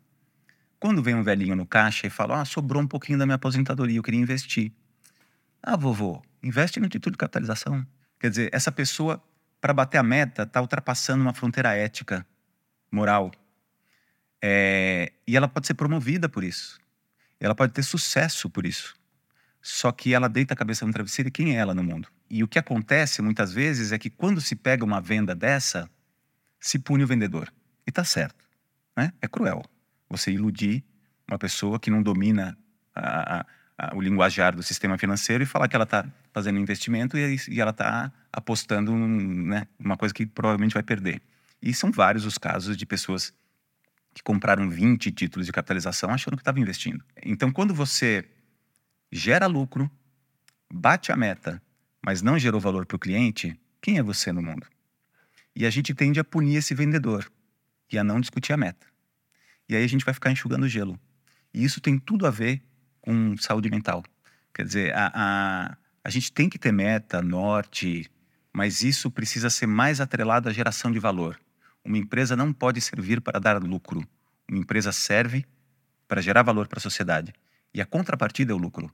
[0.79, 3.97] quando vem um velhinho no caixa e fala: Ah, sobrou um pouquinho da minha aposentadoria,
[3.97, 4.71] eu queria investir.
[5.61, 7.85] Ah, vovô, investe no título de capitalização.
[8.19, 9.23] Quer dizer, essa pessoa,
[9.59, 12.25] para bater a meta, está ultrapassando uma fronteira ética,
[12.91, 13.31] moral.
[14.43, 16.79] É, e ela pode ser promovida por isso.
[17.39, 18.95] Ela pode ter sucesso por isso.
[19.61, 22.07] Só que ela deita a cabeça no travesseiro e quem é ela no mundo?
[22.33, 25.89] E o que acontece muitas vezes é que quando se pega uma venda dessa,
[26.57, 27.53] se pune o vendedor.
[27.85, 28.45] E tá certo.
[28.95, 29.11] Né?
[29.21, 29.61] É cruel
[30.09, 30.81] você iludir
[31.27, 32.57] uma pessoa que não domina
[32.95, 33.45] a, a,
[33.77, 37.59] a, o linguajar do sistema financeiro e falar que ela está fazendo investimento e, e
[37.59, 41.21] ela está apostando né, uma coisa que provavelmente vai perder.
[41.61, 43.33] E são vários os casos de pessoas
[44.13, 47.03] que compraram 20 títulos de capitalização achando que estavam investindo.
[47.21, 48.23] Então, quando você
[49.11, 49.91] gera lucro,
[50.73, 51.61] bate a meta,
[52.03, 54.65] mas não gerou valor para o cliente, quem é você no mundo?
[55.55, 57.31] E a gente tende a punir esse vendedor
[57.91, 58.87] e a não discutir a meta.
[59.67, 60.99] E aí a gente vai ficar enxugando gelo.
[61.53, 62.61] E isso tem tudo a ver
[63.01, 64.03] com saúde mental.
[64.53, 68.09] Quer dizer, a, a, a gente tem que ter meta, norte,
[68.53, 71.39] mas isso precisa ser mais atrelado à geração de valor.
[71.83, 74.05] Uma empresa não pode servir para dar lucro.
[74.49, 75.45] Uma empresa serve
[76.07, 77.33] para gerar valor para a sociedade.
[77.73, 78.91] E a contrapartida é o lucro.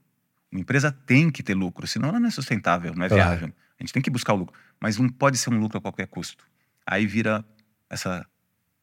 [0.50, 3.22] Uma empresa tem que ter lucro, senão ela não é sustentável, não é claro.
[3.38, 3.54] viável.
[3.78, 6.06] A gente tem que buscar o lucro, mas não pode ser um lucro a qualquer
[6.06, 6.44] custo.
[6.86, 7.44] Aí vira
[7.88, 8.26] essa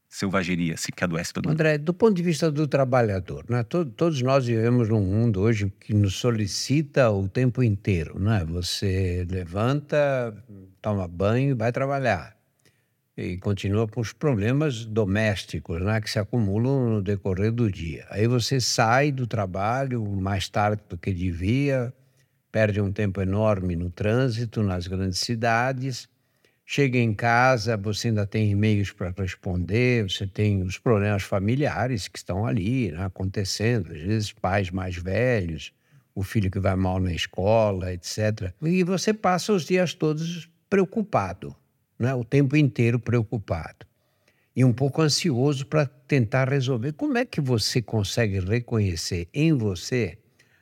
[0.07, 1.53] selvageria se que adoece todo mundo.
[1.53, 3.63] André, do ponto de vista do trabalhador, né?
[3.63, 8.45] Todo, todos nós vivemos num mundo hoje que nos solicita o tempo inteiro, não é?
[8.45, 10.33] Você levanta,
[10.81, 12.34] toma banho e vai trabalhar
[13.17, 18.05] e continua com os problemas domésticos né, que se acumulam no decorrer do dia.
[18.09, 21.93] Aí você sai do trabalho mais tarde do que devia,
[22.51, 26.09] perde um tempo enorme no trânsito, nas grandes cidades.
[26.65, 32.17] Chega em casa, você ainda tem e-mails para responder, você tem os problemas familiares que
[32.17, 35.71] estão ali né, acontecendo, às vezes pais mais velhos,
[36.13, 38.51] o filho que vai mal na escola, etc.
[38.61, 41.55] E você passa os dias todos preocupado
[41.97, 42.13] né?
[42.13, 43.85] o tempo inteiro preocupado
[44.55, 46.93] e um pouco ansioso para tentar resolver.
[46.93, 50.17] Como é que você consegue reconhecer em você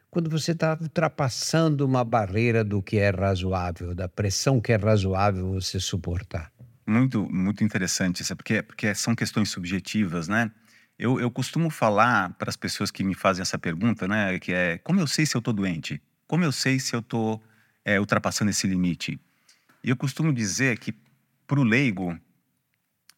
[0.10, 5.54] quando você está ultrapassando uma barreira do que é razoável, da pressão que é razoável
[5.54, 6.52] você suportar?
[6.86, 10.52] Muito, muito interessante isso, porque, porque são questões subjetivas, né?
[11.00, 14.38] Eu, eu costumo falar para as pessoas que me fazem essa pergunta, né?
[14.40, 16.02] Que é como eu sei se eu estou doente?
[16.28, 17.42] Como eu sei se eu estou
[17.86, 19.20] é, ultrapassando esse limite?
[19.84, 20.94] E eu costumo dizer que
[21.48, 22.18] para o leigo,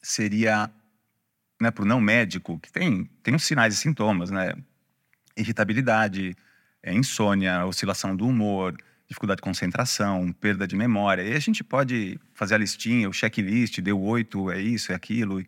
[0.02, 0.70] seria,
[1.60, 4.54] né, para o não médico, que tem, tem sinais e sintomas, né?
[5.36, 6.36] Irritabilidade,
[6.82, 8.76] é, insônia, oscilação do humor,
[9.08, 11.22] dificuldade de concentração, perda de memória.
[11.24, 15.44] E a gente pode fazer a listinha, o checklist, deu oito, é isso, é aquilo.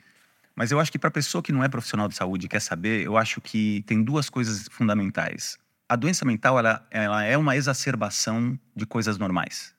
[0.55, 2.59] Mas eu acho que para a pessoa que não é profissional de saúde e quer
[2.59, 5.57] saber, eu acho que tem duas coisas fundamentais.
[5.87, 9.73] A doença mental ela, ela é uma exacerbação de coisas normais.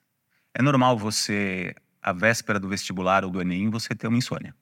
[0.53, 4.55] É normal você a véspera do vestibular ou do Enem, você ter uma insônia.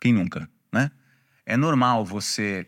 [0.00, 0.90] Quem nunca, né?
[1.44, 2.66] É normal você,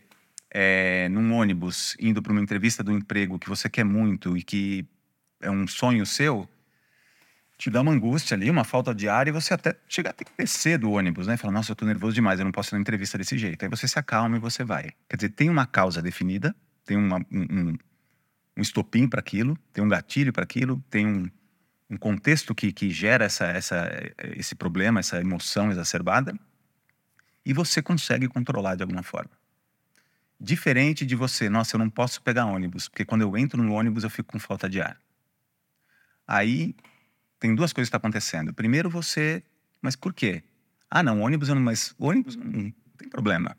[0.51, 4.85] é, num ônibus, indo para uma entrevista do emprego que você quer muito e que
[5.41, 6.47] é um sonho seu,
[7.57, 10.25] te dá uma angústia ali, uma falta de ar, e você até chega a ter
[10.25, 11.37] que descer do ônibus, né?
[11.37, 13.63] Fala, nossa, eu tô nervoso demais, eu não posso ir na entrevista desse jeito.
[13.63, 14.91] Aí você se acalma e você vai.
[15.09, 16.53] Quer dizer, tem uma causa definida,
[16.85, 17.77] tem uma, um, um,
[18.57, 21.29] um estopim para aquilo, tem um gatilho para aquilo, tem um,
[21.89, 23.89] um contexto que, que gera essa, essa,
[24.35, 26.37] esse problema, essa emoção exacerbada,
[27.45, 29.31] e você consegue controlar de alguma forma.
[30.39, 34.03] Diferente de você, nossa, eu não posso pegar ônibus, porque quando eu entro no ônibus
[34.03, 34.99] eu fico com falta de ar.
[36.27, 36.75] Aí
[37.39, 38.53] tem duas coisas que estão tá acontecendo.
[38.53, 39.43] Primeiro você,
[39.81, 40.43] mas por quê?
[40.89, 43.55] Ah, não, ônibus não, mas ônibus não tem problema.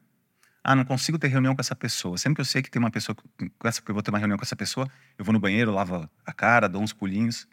[0.63, 2.19] Ah, não consigo ter reunião com essa pessoa.
[2.19, 4.19] Sempre que eu sei que tem uma pessoa com essa, que eu vou ter uma
[4.19, 7.47] reunião com essa pessoa, eu vou no banheiro, lavo a cara, dou uns pulinhos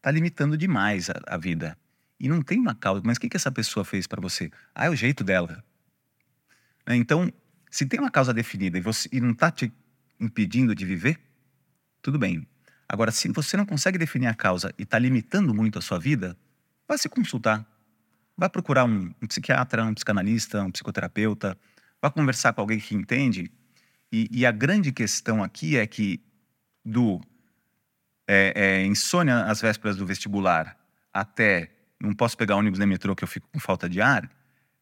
[0.00, 1.76] está limitando demais a, a, vida.
[2.18, 3.02] E não tem uma causa.
[3.04, 4.50] Mas o que, que essa pessoa fez para você?
[4.74, 5.62] Ah, é o jeito dela.
[6.86, 7.30] Né, então,
[7.70, 9.72] se tem uma causa definida e, você, e não está te
[10.18, 11.20] impedindo de viver,
[12.02, 12.46] tudo bem.
[12.88, 16.36] Agora, se você não consegue definir a causa e está limitando muito a sua vida,
[16.88, 17.64] vá se consultar.
[18.36, 21.56] Vá procurar um, um psiquiatra, um psicanalista, um psicoterapeuta.
[22.00, 23.52] vá conversar com alguém que entende.
[24.10, 26.20] E, e a grande questão aqui é que
[26.84, 27.20] do
[28.32, 30.78] é, é, insônia às vésperas do vestibular
[31.12, 31.68] até
[32.00, 34.30] não posso pegar ônibus nem metrô que eu fico com falta de ar,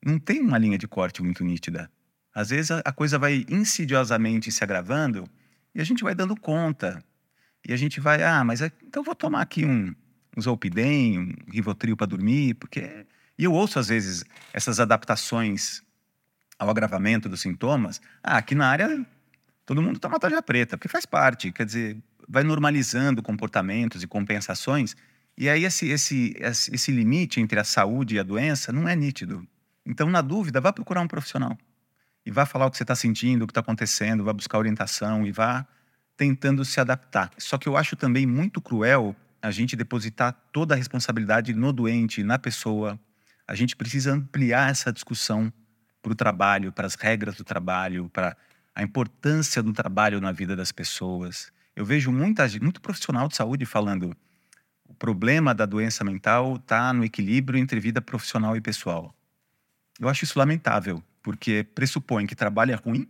[0.05, 1.91] não tem uma linha de corte muito nítida.
[2.35, 5.27] Às vezes a, a coisa vai insidiosamente se agravando
[5.75, 7.03] e a gente vai dando conta.
[7.67, 9.95] E a gente vai, ah, mas é, então vou tomar aqui um,
[10.37, 13.07] um Zolpidem, um Rivotril para dormir, porque...
[13.39, 15.83] E eu ouço às vezes essas adaptações
[16.59, 17.99] ao agravamento dos sintomas.
[18.23, 19.07] Ah, aqui na área
[19.65, 21.51] todo mundo toma tarja preta, porque faz parte.
[21.51, 21.97] Quer dizer,
[22.29, 24.95] vai normalizando comportamentos e compensações.
[25.37, 29.47] E aí esse, esse, esse limite entre a saúde e a doença não é nítido.
[29.87, 31.57] Então, na dúvida, vá procurar um profissional.
[32.27, 35.27] E vá falar o que você está sentindo, o que está acontecendo, vá buscar orientação
[35.27, 35.67] e vá
[36.17, 37.31] tentando se adaptar.
[37.39, 42.23] Só que eu acho também muito cruel a gente depositar toda a responsabilidade no doente,
[42.23, 43.01] na pessoa.
[43.47, 45.51] A gente precisa ampliar essa discussão
[46.03, 48.37] para o trabalho, para as regras do trabalho, para
[48.75, 51.51] a importância do trabalho na vida das pessoas.
[51.79, 54.13] Eu vejo muita, muito profissional de saúde falando
[54.89, 59.15] o problema da doença mental está no equilíbrio entre vida profissional e pessoal.
[60.01, 63.09] Eu acho isso lamentável, porque pressupõe que trabalho é ruim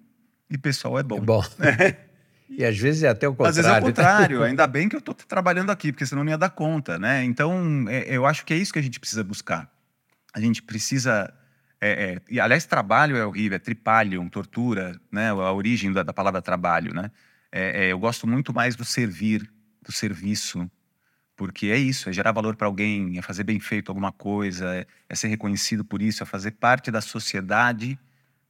[0.51, 1.17] e pessoal é bom.
[1.17, 1.43] É bom.
[2.51, 3.51] E às vezes é até o contrário.
[3.51, 4.43] Às vezes é o contrário.
[4.43, 7.23] Ainda bem que eu estou trabalhando aqui, porque senão não ia dar conta, né?
[7.23, 9.71] Então, é, eu acho que é isso que a gente precisa buscar.
[10.33, 11.31] A gente precisa...
[11.79, 15.29] É, é, e, aliás, trabalho é horrível, é tripalium, tortura, né?
[15.29, 17.11] A origem da, da palavra trabalho, né?
[17.51, 19.51] É, é, eu gosto muito mais do servir,
[19.83, 20.71] do serviço,
[21.37, 24.87] porque é isso, é gerar valor para alguém, é fazer bem feito alguma coisa, é,
[25.09, 27.99] é, ser reconhecido por isso, é fazer parte da sociedade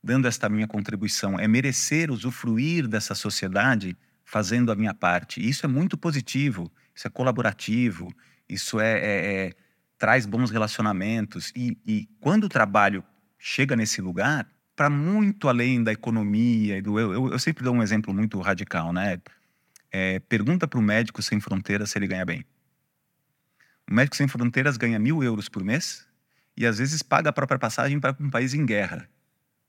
[0.02, 5.46] dando esta minha contribuição, é merecer usufruir dessa sociedade fazendo a minha parte.
[5.46, 8.12] Isso é muito positivo, isso é colaborativo,
[8.48, 9.52] isso é, é, é
[9.98, 11.52] traz bons relacionamentos.
[11.54, 13.04] E, e, quando o trabalho
[13.38, 18.14] chega nesse lugar, para muito além da economia, do, eu, eu, sempre dou um exemplo
[18.14, 19.20] muito radical, né?
[19.90, 22.44] É, pergunta para o médico sem fronteiras se ele ganha bem.
[23.90, 26.06] O Médico Sem Fronteiras ganha mil euros por mês
[26.54, 29.08] e às vezes paga a própria passagem para um país em guerra.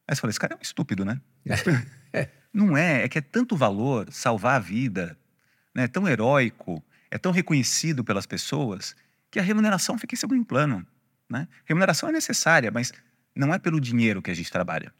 [0.05, 1.21] Aí você fala, esse cara é um estúpido, né?
[2.53, 5.17] Não é, é que é tanto valor salvar a vida,
[5.73, 5.83] né?
[5.83, 8.95] é tão heróico, é tão reconhecido pelas pessoas,
[9.31, 10.85] que a remuneração fica em segundo plano.
[11.29, 11.47] Né?
[11.63, 12.91] Remuneração é necessária, mas
[13.35, 14.93] não é pelo dinheiro que a gente trabalha.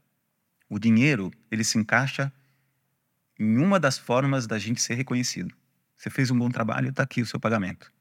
[0.69, 2.31] O dinheiro, ele se encaixa
[3.39, 5.53] em uma das formas da gente ser reconhecido.
[5.97, 7.91] Você fez um bom trabalho, está aqui o seu pagamento.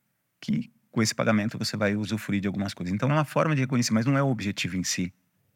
[0.40, 2.94] Que com esse pagamento você vai usufruir de algumas coisas.
[2.94, 5.12] Então é uma forma de reconhecer, mas não é o objetivo em si.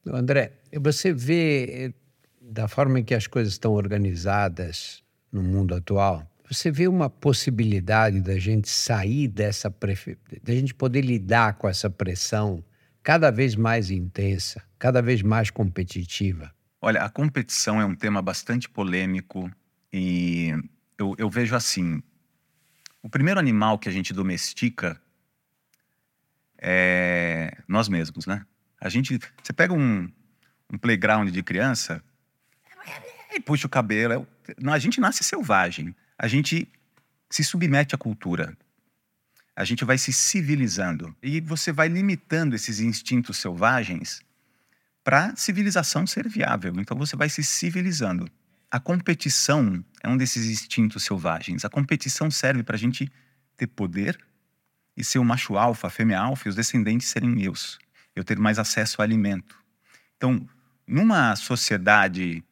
[0.07, 1.93] André, você vê eh,
[2.41, 8.21] da forma em que as coisas estão organizadas no mundo atual, você vê uma possibilidade
[8.21, 10.19] da gente sair dessa prefe...
[10.43, 12.63] da gente poder lidar com essa pressão
[13.03, 16.53] cada vez mais intensa, cada vez mais competitiva?
[16.85, 19.49] Olha, a competição é um tema bastante polêmico
[19.93, 20.53] e
[20.99, 22.03] eu, eu vejo assim:
[23.01, 25.01] o primeiro animal que a gente domestica
[26.59, 28.45] é nós mesmos, né?
[28.81, 30.11] A gente, você pega um,
[30.73, 32.03] um playground de criança
[33.33, 34.27] e puxa o cabelo.
[34.49, 35.95] É, a gente nasce selvagem.
[36.19, 36.69] A gente
[37.31, 38.57] se submete à cultura.
[39.55, 41.15] A gente vai se civilizando.
[41.23, 44.21] E você vai limitando esses instintos selvagens
[45.05, 46.75] para a civilização ser viável.
[46.79, 48.29] Então você vai se civilizando.
[48.71, 51.65] A competição é um desses instintos selvagens.
[51.65, 53.11] A competição serve para a gente
[53.57, 54.19] ter poder
[54.97, 57.79] e ser o macho alfa, a fêmea alfa e os descendentes serem meus.
[58.15, 59.59] Eu ter mais acesso ao alimento.
[60.17, 60.47] Então,
[60.87, 62.45] numa sociedade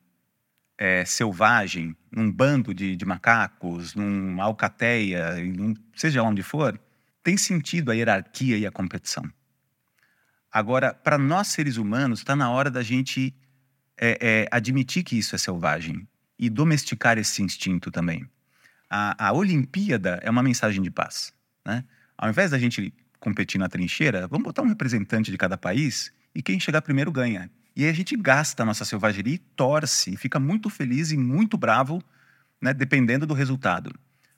[0.76, 6.80] é, selvagem, num bando de, de, macacos, numa alcateia, num, seja lá onde for,
[7.22, 9.30] tem sentido a hierarquia e a competição.
[10.52, 13.34] Agora, para nós seres humanos, está na hora da gente
[13.96, 16.08] é, é, admitir que isso é selvagem
[16.38, 18.26] e domesticar esse instinto também.
[18.88, 21.32] A, a Olimpíada é uma mensagem de paz.
[21.64, 21.84] Né?
[22.16, 26.42] Ao invés da gente competir na trincheira, vamos botar um representante de cada país e
[26.42, 27.50] quem chegar primeiro ganha.
[27.76, 31.16] E aí a gente gasta a nossa selvageria e torce, e fica muito feliz e
[31.16, 32.02] muito bravo,
[32.60, 33.94] né, dependendo do resultado.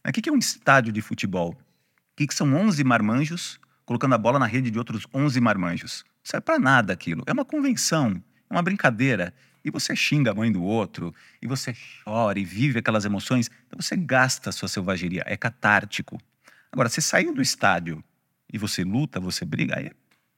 [0.07, 1.53] O que é um estádio de futebol?
[1.53, 6.05] O que são 11 marmanjos colocando a bola na rede de outros 11 marmanjos?
[6.23, 7.23] Não serve para nada aquilo.
[7.27, 9.35] É uma convenção, é uma brincadeira.
[9.64, 13.49] E você xinga a mãe do outro, e você chora e vive aquelas emoções.
[13.66, 16.18] Então você gasta a sua selvageria, é catártico.
[16.73, 18.03] Agora, você saiu do estádio
[18.53, 19.93] e você luta, você briga, aí é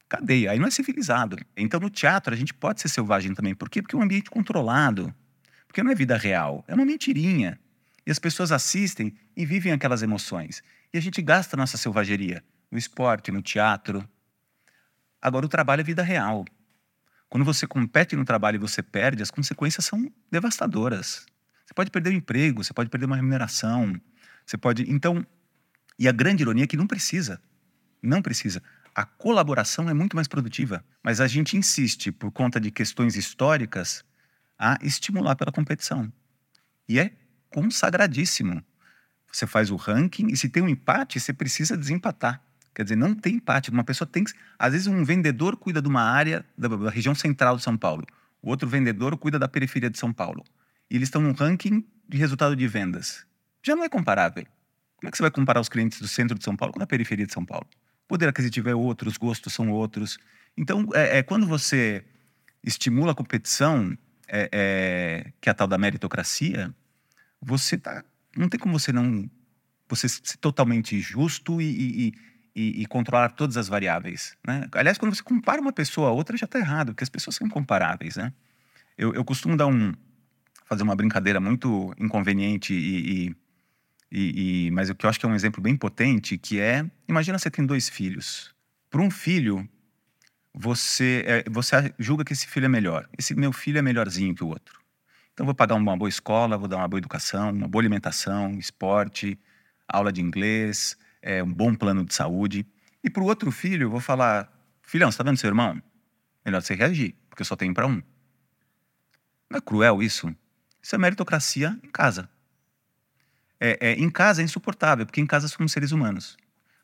[0.09, 1.37] cadeia, aí não é civilizado.
[1.57, 3.55] Então, no teatro, a gente pode ser selvagem também.
[3.55, 3.80] Por quê?
[3.80, 5.14] Porque é um ambiente controlado.
[5.66, 7.59] Porque não é vida real, é uma mentirinha.
[8.07, 10.62] E as pessoas assistem e vivem aquelas emoções.
[10.93, 14.07] E a gente gasta a nossa selvageria no esporte, no teatro.
[15.24, 16.44] Agora, o trabalho é vida real.
[17.30, 21.24] Quando você compete no trabalho e você perde, as consequências são devastadoras.
[21.64, 23.98] Você pode perder o emprego, você pode perder uma remuneração,
[24.44, 24.82] você pode.
[24.82, 25.26] Então,
[25.98, 27.40] e a grande ironia é que não precisa.
[28.02, 28.62] Não precisa.
[28.94, 34.04] A colaboração é muito mais produtiva, mas a gente insiste, por conta de questões históricas,
[34.58, 36.12] a estimular pela competição.
[36.86, 37.12] E é
[37.48, 38.62] consagradíssimo.
[39.32, 42.43] Você faz o ranking e se tem um empate, você precisa desempatar.
[42.74, 43.70] Quer dizer, não tem empate.
[43.70, 44.32] Uma pessoa tem que.
[44.58, 48.04] Às vezes, um vendedor cuida de uma área da, da região central de São Paulo.
[48.42, 50.44] O outro vendedor cuida da periferia de São Paulo.
[50.90, 53.24] E eles estão num ranking de resultado de vendas.
[53.62, 54.44] Já não é comparável.
[54.96, 56.86] Como é que você vai comparar os clientes do centro de São Paulo com a
[56.86, 57.66] periferia de São Paulo?
[58.04, 60.18] O poder aquisitivo é outro, os gostos são outros.
[60.56, 62.04] Então, é, é quando você
[62.62, 63.96] estimula a competição,
[64.28, 66.74] é, é, que é a tal da meritocracia,
[67.40, 68.04] você tá,
[68.36, 69.30] não tem como você não
[69.88, 72.14] você ser totalmente justo e, e,
[72.55, 74.36] e controlar todas as variáveis.
[74.46, 74.68] Né?
[74.72, 77.46] Aliás, quando você compara uma pessoa a outra, já está errado, porque as pessoas são
[77.46, 78.16] incomparáveis.
[78.16, 78.32] Né?
[78.96, 79.92] Eu, eu costumo dar um,
[80.64, 83.36] fazer uma brincadeira muito inconveniente e,
[84.12, 86.88] e, e, mas o que eu acho que é um exemplo bem potente, que é,
[87.09, 88.55] imagina você tem dois filhos.
[88.88, 89.68] Para um filho,
[90.55, 93.09] você, é, você julga que esse filho é melhor.
[93.18, 94.80] Esse meu filho é melhorzinho que o outro.
[95.32, 99.36] Então vou pagar uma boa escola, vou dar uma boa educação, uma boa alimentação, esporte,
[99.88, 102.66] aula de inglês, é, um bom plano de saúde.
[103.02, 104.52] E para o outro filho, eu vou falar:
[104.82, 105.82] filhão, você está vendo seu irmão?
[106.44, 108.02] Melhor você reagir, porque eu só tenho para um.
[109.50, 110.34] Não é cruel isso?
[110.82, 112.28] Isso é meritocracia em casa.
[113.58, 116.36] É, é, em casa é insuportável, porque em casa somos seres humanos.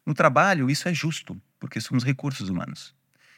[0.06, 2.94] No trabalho, isso é justo, porque somos recursos humanos.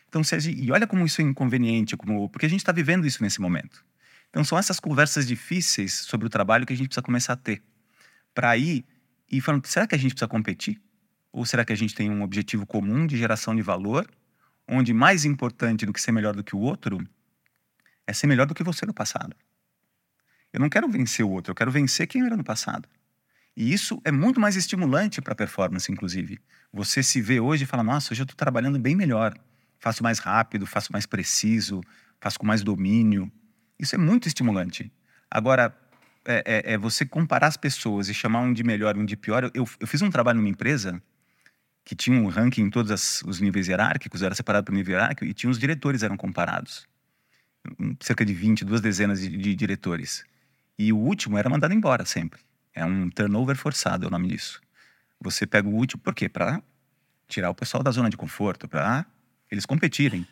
[0.08, 3.22] Então, se e olha como isso é inconveniente, como, porque a gente está vivendo isso
[3.22, 3.84] nesse momento.
[4.30, 7.62] Então, são essas conversas difíceis sobre o trabalho que a gente precisa começar a ter.
[8.32, 8.84] Para ir
[9.28, 10.80] e falando, será que a gente precisa competir?
[11.32, 14.06] Ou será que a gente tem um objetivo comum de geração de valor,
[14.68, 17.00] onde mais importante do que ser melhor do que o outro
[18.06, 19.34] é ser melhor do que você no passado?
[20.52, 22.86] Eu não quero vencer o outro, eu quero vencer quem era no passado.
[23.56, 26.38] E isso é muito mais estimulante para a performance, inclusive.
[26.72, 29.34] Você se vê hoje e fala: nossa, hoje eu estou trabalhando bem melhor.
[29.78, 31.80] Faço mais rápido, faço mais preciso,
[32.20, 33.30] faço com mais domínio.
[33.78, 34.92] Isso é muito estimulante.
[35.30, 35.76] Agora,
[36.24, 39.16] é, é, é você comparar as pessoas e chamar um de melhor e um de
[39.16, 39.50] pior.
[39.54, 41.02] Eu, eu fiz um trabalho numa empresa
[41.84, 45.24] que tinha um ranking em todos as, os níveis hierárquicos, era separado por nível hierárquico,
[45.24, 46.86] e tinha os diretores eram comparados.
[48.00, 50.24] Cerca de 20, duas dezenas de, de diretores.
[50.78, 52.40] E o último era mandado embora sempre.
[52.74, 54.60] É um turnover forçado, é o nome disso.
[55.20, 56.28] Você pega o último, por quê?
[56.28, 56.62] Para
[57.28, 59.06] tirar o pessoal da zona de conforto, para
[59.50, 60.26] eles competirem.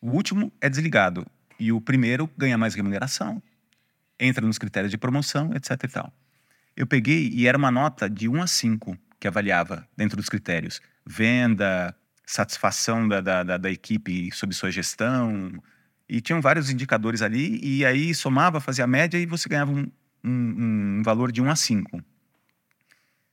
[0.00, 1.26] O último é desligado
[1.58, 3.42] e o primeiro ganha mais remuneração,
[4.18, 6.12] entra nos critérios de promoção, etc e tal.
[6.76, 10.82] Eu peguei e era uma nota de 1 a 5 que avaliava dentro dos critérios.
[11.06, 11.96] Venda,
[12.26, 15.50] satisfação da, da, da, da equipe sob sua gestão,
[16.06, 19.90] e tinham vários indicadores ali, e aí somava, fazia a média e você ganhava um,
[20.22, 22.04] um, um valor de 1 a 5.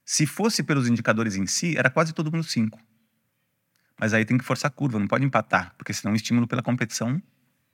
[0.05, 2.79] Se fosse pelos indicadores em si, era quase todo mundo 5.
[3.99, 6.63] Mas aí tem que forçar a curva, não pode empatar, porque senão o estímulo pela
[6.63, 7.21] competição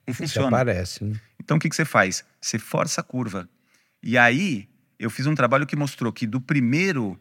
[0.04, 0.48] não funciona.
[0.48, 1.04] Aparece.
[1.04, 1.20] Né?
[1.38, 2.24] Então o que, que você faz?
[2.40, 3.48] Você força a curva.
[4.02, 7.16] E aí eu fiz um trabalho que mostrou que do primeiro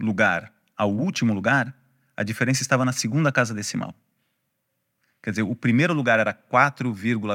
[0.00, 1.74] lugar ao último lugar,
[2.16, 3.94] a diferença estava na segunda casa decimal.
[5.22, 6.88] Quer dizer, o primeiro lugar era 4,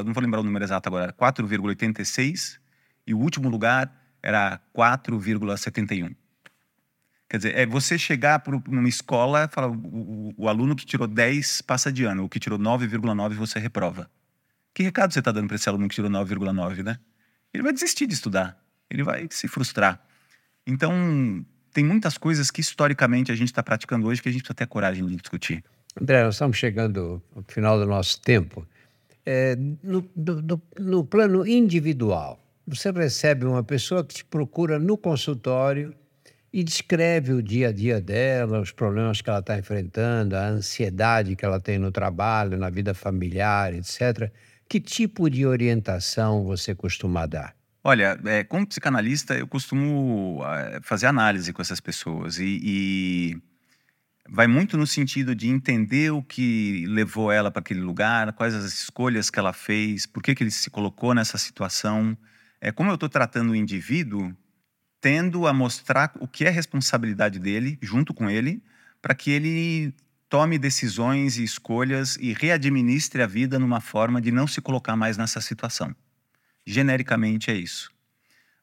[0.04, 2.58] não vou lembrar o número exato agora, era 4,86
[3.06, 6.16] e o último lugar era 4,71.
[7.30, 11.08] Quer dizer, é você chegar para uma escola falar, o, o, o, aluno que tirou
[11.08, 14.10] 10 passa de ano, o que tirou 9,9 você reprova.
[14.74, 17.00] Que recado você está dando para esse aluno que tirou 9,9, né?
[17.54, 18.60] Ele vai desistir de estudar,
[18.90, 20.04] ele vai se frustrar.
[20.68, 21.46] Então,
[21.76, 24.66] tem muitas coisas que historicamente a gente está praticando hoje que a gente precisa ter
[24.66, 25.62] coragem de discutir.
[26.02, 28.66] André, nós estamos chegando ao final do nosso tempo.
[29.26, 30.10] É, no,
[30.80, 35.94] no plano individual, você recebe uma pessoa que te procura no consultório
[36.54, 41.36] e descreve o dia a dia dela, os problemas que ela está enfrentando, a ansiedade
[41.36, 44.32] que ela tem no trabalho, na vida familiar, etc.
[44.70, 47.54] Que tipo de orientação você costuma dar?
[47.88, 53.38] Olha, é, como psicanalista, eu costumo é, fazer análise com essas pessoas e, e
[54.28, 58.74] vai muito no sentido de entender o que levou ela para aquele lugar, quais as
[58.74, 62.18] escolhas que ela fez, por que, que ele se colocou nessa situação
[62.60, 64.36] é como eu estou tratando o indivíduo,
[65.00, 68.64] tendo a mostrar o que é responsabilidade dele, junto com ele,
[69.00, 69.94] para que ele
[70.28, 75.18] tome decisões e escolhas e readministre a vida numa forma de não se colocar mais
[75.18, 75.96] nessa situação.
[76.66, 77.92] Genericamente é isso.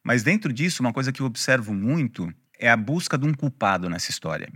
[0.03, 3.89] Mas dentro disso, uma coisa que eu observo muito é a busca de um culpado
[3.89, 4.49] nessa história.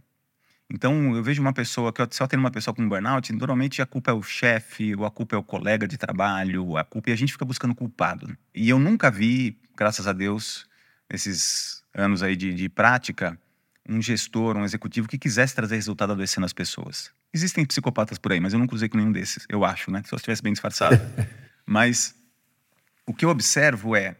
[0.68, 4.11] Então, eu vejo uma pessoa que só tem uma pessoa com burnout, normalmente a culpa
[4.11, 7.16] é o chefe, ou a culpa é o colega de trabalho, a culpa e a
[7.16, 8.36] gente fica buscando culpado.
[8.53, 10.66] E eu nunca vi, graças a Deus,
[11.09, 13.38] esses anos aí de, de prática,
[13.88, 17.12] um gestor, um executivo que quisesse trazer resultado adoecendo as pessoas.
[17.32, 20.03] Existem psicopatas por aí, mas eu não cruzei com nenhum desses, eu acho, né?
[20.05, 21.01] Se eu estivesse bem disfarçado.
[21.64, 22.16] mas
[23.07, 24.16] o que eu observo é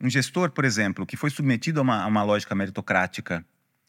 [0.00, 3.44] um gestor, por exemplo, que foi submetido a uma, a uma lógica meritocrática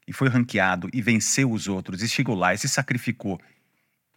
[0.08, 3.40] e foi ranqueado e venceu os outros e chegou lá e se sacrificou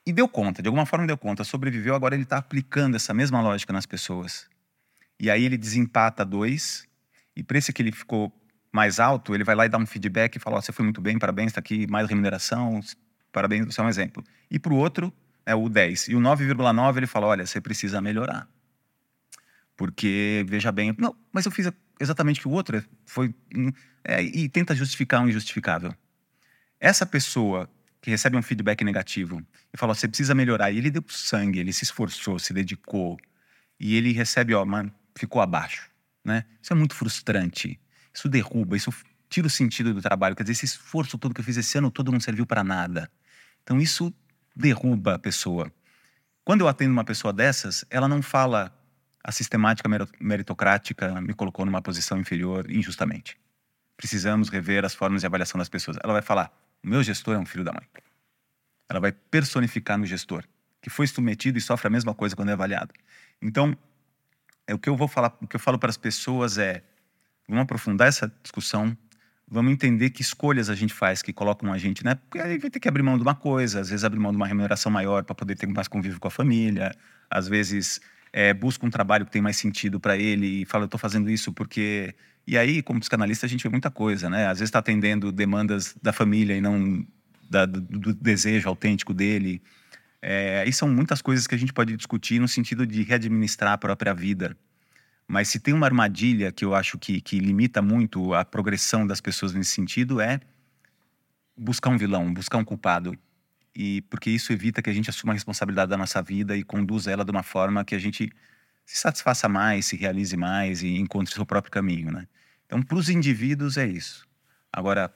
[0.06, 3.40] e deu conta, de alguma forma deu conta, sobreviveu, agora ele está aplicando essa mesma
[3.40, 4.46] lógica nas pessoas.
[5.18, 6.86] E aí ele desempata dois
[7.34, 8.32] e para esse que ele ficou
[8.70, 11.00] mais alto, ele vai lá e dá um feedback e fala: oh, você foi muito
[11.00, 12.80] bem, parabéns, está aqui mais remuneração,
[13.32, 14.22] parabéns, você é um exemplo.
[14.50, 15.12] E para o outro,
[15.46, 16.08] é o 10.
[16.08, 18.48] E o 9,9 ele fala: olha, você precisa melhorar.
[19.76, 21.70] Porque, veja bem, não, mas eu fiz
[22.00, 23.34] exatamente o que o outro foi.
[23.54, 23.72] Hum,
[24.04, 25.94] é, e tenta justificar o injustificável.
[26.78, 27.68] Essa pessoa
[28.00, 31.72] que recebe um feedback negativo e fala: você precisa melhorar, e ele deu sangue, ele
[31.72, 33.18] se esforçou, se dedicou,
[33.80, 35.90] e ele recebe, ó, mano, ficou abaixo.
[36.24, 36.44] Né?
[36.62, 37.80] Isso é muito frustrante.
[38.12, 38.92] Isso derruba, isso
[39.28, 40.36] tira o sentido do trabalho.
[40.36, 43.10] Quer dizer, esse esforço todo que eu fiz esse ano todo não serviu para nada.
[43.62, 44.14] Então, isso
[44.54, 45.72] derruba a pessoa.
[46.44, 48.72] Quando eu atendo uma pessoa dessas, ela não fala
[49.24, 49.88] a sistemática
[50.20, 53.38] meritocrática me colocou numa posição inferior injustamente.
[53.96, 55.96] Precisamos rever as formas de avaliação das pessoas.
[56.04, 56.52] Ela vai falar:
[56.84, 57.88] o meu gestor é um filho da mãe.
[58.86, 60.44] Ela vai personificar no gestor,
[60.82, 62.92] que foi submetido e sofre a mesma coisa quando é avaliado.
[63.40, 63.74] Então,
[64.66, 66.82] é o que eu vou falar, o que eu falo para as pessoas é:
[67.48, 68.94] vamos aprofundar essa discussão,
[69.48, 72.16] vamos entender que escolhas a gente faz que colocam a gente, né?
[72.16, 74.36] Porque aí vai ter que abrir mão de uma coisa, às vezes abrir mão de
[74.36, 76.94] uma remuneração maior para poder ter mais convívio com a família,
[77.30, 78.02] às vezes
[78.36, 81.30] é, busca um trabalho que tem mais sentido para ele e fala, eu estou fazendo
[81.30, 82.12] isso porque.
[82.44, 84.48] E aí, como psicanalista, a gente vê muita coisa, né?
[84.48, 87.06] Às vezes está atendendo demandas da família e não
[87.48, 89.62] da, do, do, desejo autêntico dele.
[90.20, 94.12] É, são muitas coisas que a gente pode discutir no sentido de readministrar a própria
[94.12, 94.56] vida.
[95.28, 99.20] Mas se tem uma armadilha que eu acho que, que limita muito a progressão das
[99.20, 100.40] pessoas nesse sentido é
[101.56, 103.16] buscar um vilão, buscar um culpado
[103.74, 107.10] e porque isso evita que a gente assuma a responsabilidade da nossa vida e conduza
[107.10, 108.30] ela de uma forma que a gente
[108.86, 112.26] se satisfaça mais, se realize mais e encontre seu próprio caminho, né?
[112.66, 114.26] Então, para os indivíduos é isso.
[114.72, 115.12] Agora,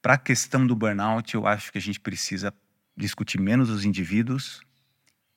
[0.00, 2.52] para a questão do burnout, eu acho que a gente precisa
[2.96, 4.62] discutir menos os indivíduos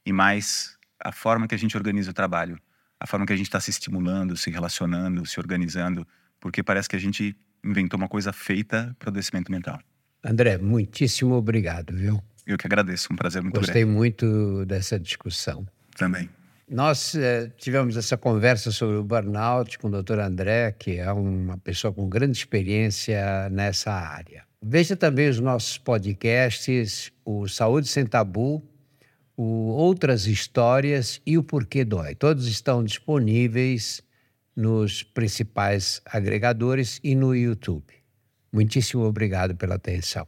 [0.06, 2.60] e mais a forma que a gente organiza o trabalho,
[3.00, 6.08] a forma que a gente está se estimulando, se relacionando, se organizando,
[6.40, 9.80] porque parece que a gente inventou uma coisa feita para o adoecimento mental.
[10.24, 12.24] André, muitíssimo obrigado, viu?
[12.46, 13.98] Eu que agradeço, um prazer muito Gostei grande.
[13.98, 15.66] muito dessa discussão.
[15.98, 16.30] Também.
[16.70, 20.20] Nós eh, tivemos essa conversa sobre o burnout com o Dr.
[20.20, 24.44] André, que é uma pessoa com grande experiência nessa área.
[24.62, 28.64] Veja também os nossos podcasts, o Saúde Sem Tabu,
[29.38, 32.16] o Outras Histórias e o Porquê Dói.
[32.16, 34.02] Todos estão disponíveis
[34.56, 37.94] nos principais agregadores e no YouTube.
[38.52, 40.28] Muitíssimo obrigado pela atenção.